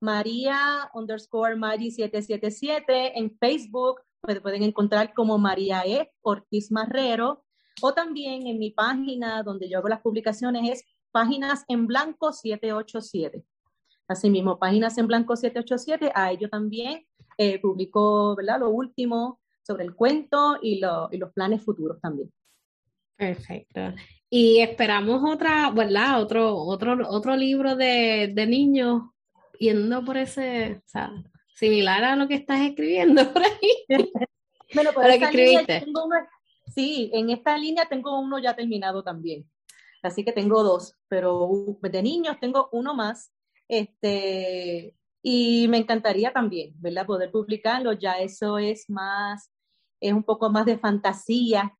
María 0.00 0.88
underscore 0.94 1.56
Mari 1.56 1.90
777, 1.90 3.18
en 3.18 3.36
Facebook 3.36 4.00
pues, 4.20 4.40
pueden 4.40 4.62
encontrar 4.62 5.12
como 5.12 5.38
María 5.38 5.82
E. 5.84 6.12
Ortiz 6.22 6.70
Marrero 6.70 7.44
o 7.82 7.94
también 7.94 8.46
en 8.46 8.58
mi 8.60 8.70
página 8.70 9.42
donde 9.42 9.68
yo 9.68 9.78
hago 9.78 9.88
las 9.88 10.00
publicaciones 10.00 10.70
es 10.70 10.84
Páginas 11.10 11.64
en 11.68 11.86
Blanco 11.88 12.32
787. 12.32 13.44
Asimismo, 14.06 14.58
Páginas 14.58 14.96
en 14.98 15.08
Blanco 15.08 15.34
787, 15.34 16.12
a 16.14 16.30
ello 16.30 16.48
también 16.48 17.06
eh, 17.38 17.60
publicó 17.60 18.36
¿verdad? 18.36 18.60
lo 18.60 18.70
último 18.70 19.40
sobre 19.66 19.84
el 19.84 19.94
cuento 19.94 20.58
y, 20.62 20.80
y 21.10 21.18
los 21.18 21.32
planes 21.32 21.64
futuros 21.64 22.00
también. 22.00 22.32
Perfecto. 23.16 23.94
Y 24.36 24.60
esperamos 24.60 25.22
otra, 25.32 25.70
¿verdad? 25.70 26.20
Otro, 26.20 26.56
otro, 26.56 27.08
otro 27.08 27.36
libro 27.36 27.76
de, 27.76 28.32
de 28.34 28.46
niños 28.48 29.02
yendo 29.60 30.04
por 30.04 30.16
ese, 30.16 30.82
o 30.84 30.88
sea, 30.88 31.12
similar 31.54 32.02
a 32.02 32.16
lo 32.16 32.26
que 32.26 32.34
estás 32.34 32.62
escribiendo 32.62 33.22
por 33.32 33.44
ahí. 33.44 34.10
bueno, 34.74 34.92
por 34.92 35.04
que 35.04 35.14
escribiste. 35.14 35.86
sí, 36.74 37.12
en 37.14 37.30
esta 37.30 37.56
línea 37.56 37.86
tengo 37.88 38.18
uno 38.18 38.40
ya 38.40 38.56
terminado 38.56 39.04
también. 39.04 39.48
Así 40.02 40.24
que 40.24 40.32
tengo 40.32 40.64
dos, 40.64 40.96
pero 41.06 41.48
de 41.80 42.02
niños 42.02 42.36
tengo 42.40 42.68
uno 42.72 42.92
más. 42.92 43.32
Este, 43.68 44.96
y 45.22 45.68
me 45.68 45.78
encantaría 45.78 46.32
también, 46.32 46.74
¿verdad? 46.80 47.06
Poder 47.06 47.30
publicarlo. 47.30 47.92
Ya 47.92 48.14
eso 48.14 48.58
es 48.58 48.90
más, 48.90 49.52
es 50.00 50.12
un 50.12 50.24
poco 50.24 50.50
más 50.50 50.66
de 50.66 50.76
fantasía, 50.76 51.72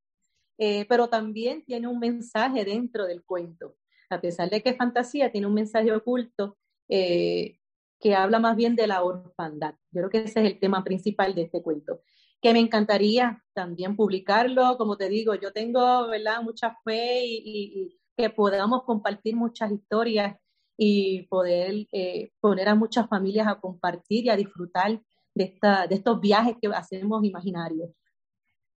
eh, 0.58 0.86
pero 0.88 1.08
también 1.08 1.64
tiene 1.64 1.88
un 1.88 1.98
mensaje 1.98 2.64
dentro 2.64 3.06
del 3.06 3.24
cuento. 3.24 3.76
A 4.10 4.20
pesar 4.20 4.50
de 4.50 4.62
que 4.62 4.70
es 4.70 4.76
fantasía, 4.76 5.32
tiene 5.32 5.46
un 5.46 5.54
mensaje 5.54 5.92
oculto 5.92 6.56
eh, 6.88 7.58
que 7.98 8.14
habla 8.14 8.38
más 8.38 8.56
bien 8.56 8.76
de 8.76 8.86
la 8.86 9.02
orfandad. 9.02 9.74
Yo 9.90 10.02
creo 10.02 10.10
que 10.10 10.18
ese 10.24 10.40
es 10.40 10.52
el 10.52 10.60
tema 10.60 10.84
principal 10.84 11.34
de 11.34 11.42
este 11.42 11.62
cuento, 11.62 12.02
que 12.40 12.52
me 12.52 12.60
encantaría 12.60 13.42
también 13.54 13.96
publicarlo. 13.96 14.76
Como 14.76 14.96
te 14.96 15.08
digo, 15.08 15.34
yo 15.34 15.52
tengo 15.52 16.08
¿verdad? 16.08 16.42
mucha 16.42 16.76
fe 16.84 17.22
y, 17.24 17.98
que 18.16 18.30
podamos 18.30 18.84
compartir 18.84 19.34
muchas 19.34 19.72
historias 19.72 20.36
y 20.76 21.22
poder 21.22 21.88
eh, 21.90 22.30
poner 22.40 22.68
a 22.68 22.76
muchas 22.76 23.08
familias 23.08 23.48
a 23.48 23.60
compartir 23.60 24.26
y 24.26 24.28
a 24.28 24.36
disfrutar 24.36 25.00
de, 25.34 25.44
esta, 25.44 25.88
de 25.88 25.96
estos 25.96 26.20
viajes 26.20 26.56
que 26.60 26.68
hacemos 26.68 27.24
imaginarios. 27.24 27.90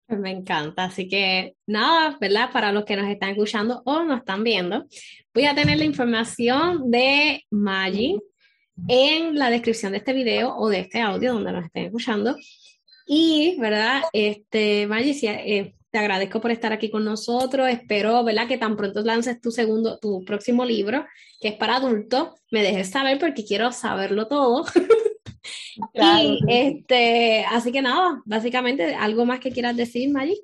Me 0.08 0.32
encanta, 0.32 0.86
así 0.86 1.10
que 1.10 1.56
nada, 1.66 2.18
¿verdad? 2.22 2.50
Para 2.54 2.72
los 2.72 2.86
que 2.86 2.96
nos 2.96 3.10
están 3.10 3.32
escuchando 3.32 3.82
o 3.86 4.04
nos 4.04 4.20
están 4.20 4.42
viendo, 4.44 4.86
voy 5.34 5.46
a 5.46 5.54
tener 5.54 5.78
la 5.78 5.84
información 5.84 6.90
de 6.90 7.44
Maggie 7.50 8.18
en 8.88 9.38
la 9.38 9.50
descripción 9.50 9.92
de 9.92 9.98
este 9.98 10.14
video 10.14 10.56
o 10.56 10.70
de 10.70 10.80
este 10.80 11.02
audio 11.02 11.34
donde 11.34 11.52
nos 11.52 11.66
estén 11.66 11.86
escuchando. 11.86 12.38
Y, 13.06 13.58
¿verdad? 13.60 14.04
Este, 14.14 14.88
Maggie, 14.88 15.16
eh, 15.24 15.76
te 15.92 15.98
agradezco 15.98 16.40
por 16.40 16.52
estar 16.52 16.72
aquí 16.72 16.90
con 16.90 17.04
nosotros. 17.04 17.68
Espero, 17.68 18.24
¿verdad? 18.24 18.48
Que 18.48 18.58
tan 18.58 18.78
pronto 18.78 19.02
lances 19.02 19.42
tu 19.42 19.52
segundo, 19.52 20.00
tu 20.00 20.24
próximo 20.26 20.64
libro, 20.64 21.06
que 21.42 21.50
es 21.50 21.56
para 21.56 21.78
adultos. 21.78 22.30
Me 22.52 22.64
dejes 22.64 22.90
saber 22.92 23.20
porque 23.20 23.44
quiero 23.44 23.72
saberlo 23.74 24.28
todo. 24.28 24.66
y 25.94 26.40
este, 26.48 27.46
así 27.46 27.72
que 27.72 27.82
nada, 27.82 28.22
básicamente, 28.26 28.96
¿algo 28.96 29.26
más 29.26 29.40
que 29.40 29.52
quieras 29.52 29.76
decir, 29.76 30.10
Maggie? 30.12 30.42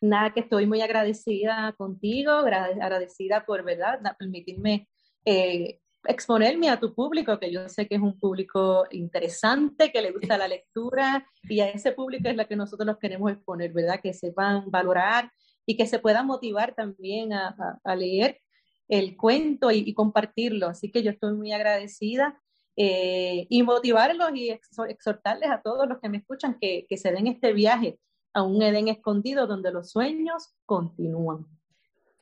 Nada, 0.00 0.32
que 0.32 0.40
estoy 0.40 0.66
muy 0.66 0.80
agradecida 0.80 1.74
contigo, 1.76 2.30
agradecida 2.32 3.44
por, 3.44 3.64
¿verdad?, 3.64 4.00
permitirme 4.18 4.88
eh, 5.24 5.80
exponerme 6.04 6.70
a 6.70 6.80
tu 6.80 6.94
público, 6.94 7.38
que 7.38 7.52
yo 7.52 7.68
sé 7.68 7.86
que 7.86 7.96
es 7.96 8.00
un 8.00 8.18
público 8.18 8.86
interesante, 8.90 9.92
que 9.92 10.02
le 10.02 10.12
gusta 10.12 10.38
la 10.38 10.48
lectura, 10.48 11.26
y 11.42 11.60
a 11.60 11.68
ese 11.68 11.92
público 11.92 12.28
es 12.28 12.36
la 12.36 12.46
que 12.46 12.56
nosotros 12.56 12.86
nos 12.86 12.98
queremos 12.98 13.32
exponer, 13.32 13.72
¿verdad? 13.72 14.00
Que 14.02 14.14
sepan 14.14 14.70
valorar 14.70 15.30
y 15.66 15.76
que 15.76 15.86
se 15.86 15.98
puedan 15.98 16.26
motivar 16.26 16.74
también 16.74 17.32
a, 17.32 17.54
leer 17.96 18.40
el 18.88 19.16
cuento 19.16 19.70
y, 19.70 19.92
compartirlo. 19.94 20.68
Así 20.68 20.90
que 20.90 21.02
yo 21.02 21.10
estoy 21.10 21.34
muy 21.34 21.52
agradecida 21.52 22.40
eh, 22.82 23.46
y 23.50 23.62
motivarlos 23.62 24.30
y 24.34 24.48
exhortarles 24.48 25.50
a 25.50 25.60
todos 25.60 25.86
los 25.86 26.00
que 26.00 26.08
me 26.08 26.16
escuchan 26.16 26.56
que, 26.58 26.86
que 26.88 26.96
se 26.96 27.12
den 27.12 27.26
este 27.26 27.52
viaje 27.52 27.98
a 28.32 28.42
un 28.42 28.62
Edén 28.62 28.88
escondido 28.88 29.46
donde 29.46 29.70
los 29.70 29.90
sueños 29.90 30.54
continúan. 30.64 31.44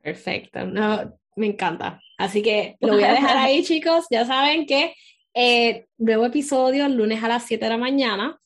Perfecto, 0.03 0.67
no, 0.67 1.17
me 1.37 1.47
encanta. 1.47 2.01
Así 2.17 2.43
que 2.43 2.77
lo 2.81 2.95
voy 2.95 3.05
a 3.05 3.13
dejar 3.13 3.37
ahí, 3.37 3.63
chicos. 3.63 4.07
Ya 4.11 4.25
saben 4.25 4.67
que 4.67 4.95
eh, 5.33 5.87
nuevo 5.97 6.27
episodio 6.27 6.87
el 6.87 6.97
lunes 6.97 7.23
a 7.23 7.29
las 7.29 7.45
7 7.45 7.65
de 7.65 7.71
la 7.71 7.79
mañana. 7.79 8.41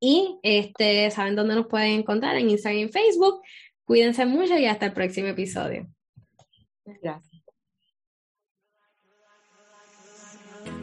Y 0.00 0.38
este, 0.42 1.10
saben 1.10 1.36
dónde 1.36 1.54
nos 1.54 1.68
pueden 1.68 2.00
encontrar 2.00 2.36
en 2.36 2.50
Instagram 2.50 2.82
y 2.82 2.88
Facebook. 2.88 3.40
Cuídense 3.86 4.26
mucho 4.26 4.58
y 4.58 4.66
hasta 4.66 4.84
el 4.84 4.92
próximo 4.92 5.28
episodio. 5.28 5.88
Gracias. 6.84 7.43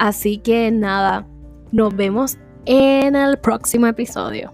Así 0.00 0.38
que 0.38 0.70
nada, 0.70 1.26
nos 1.72 1.94
vemos 1.94 2.38
en 2.64 3.14
el 3.14 3.36
próximo 3.36 3.86
episodio. 3.86 4.50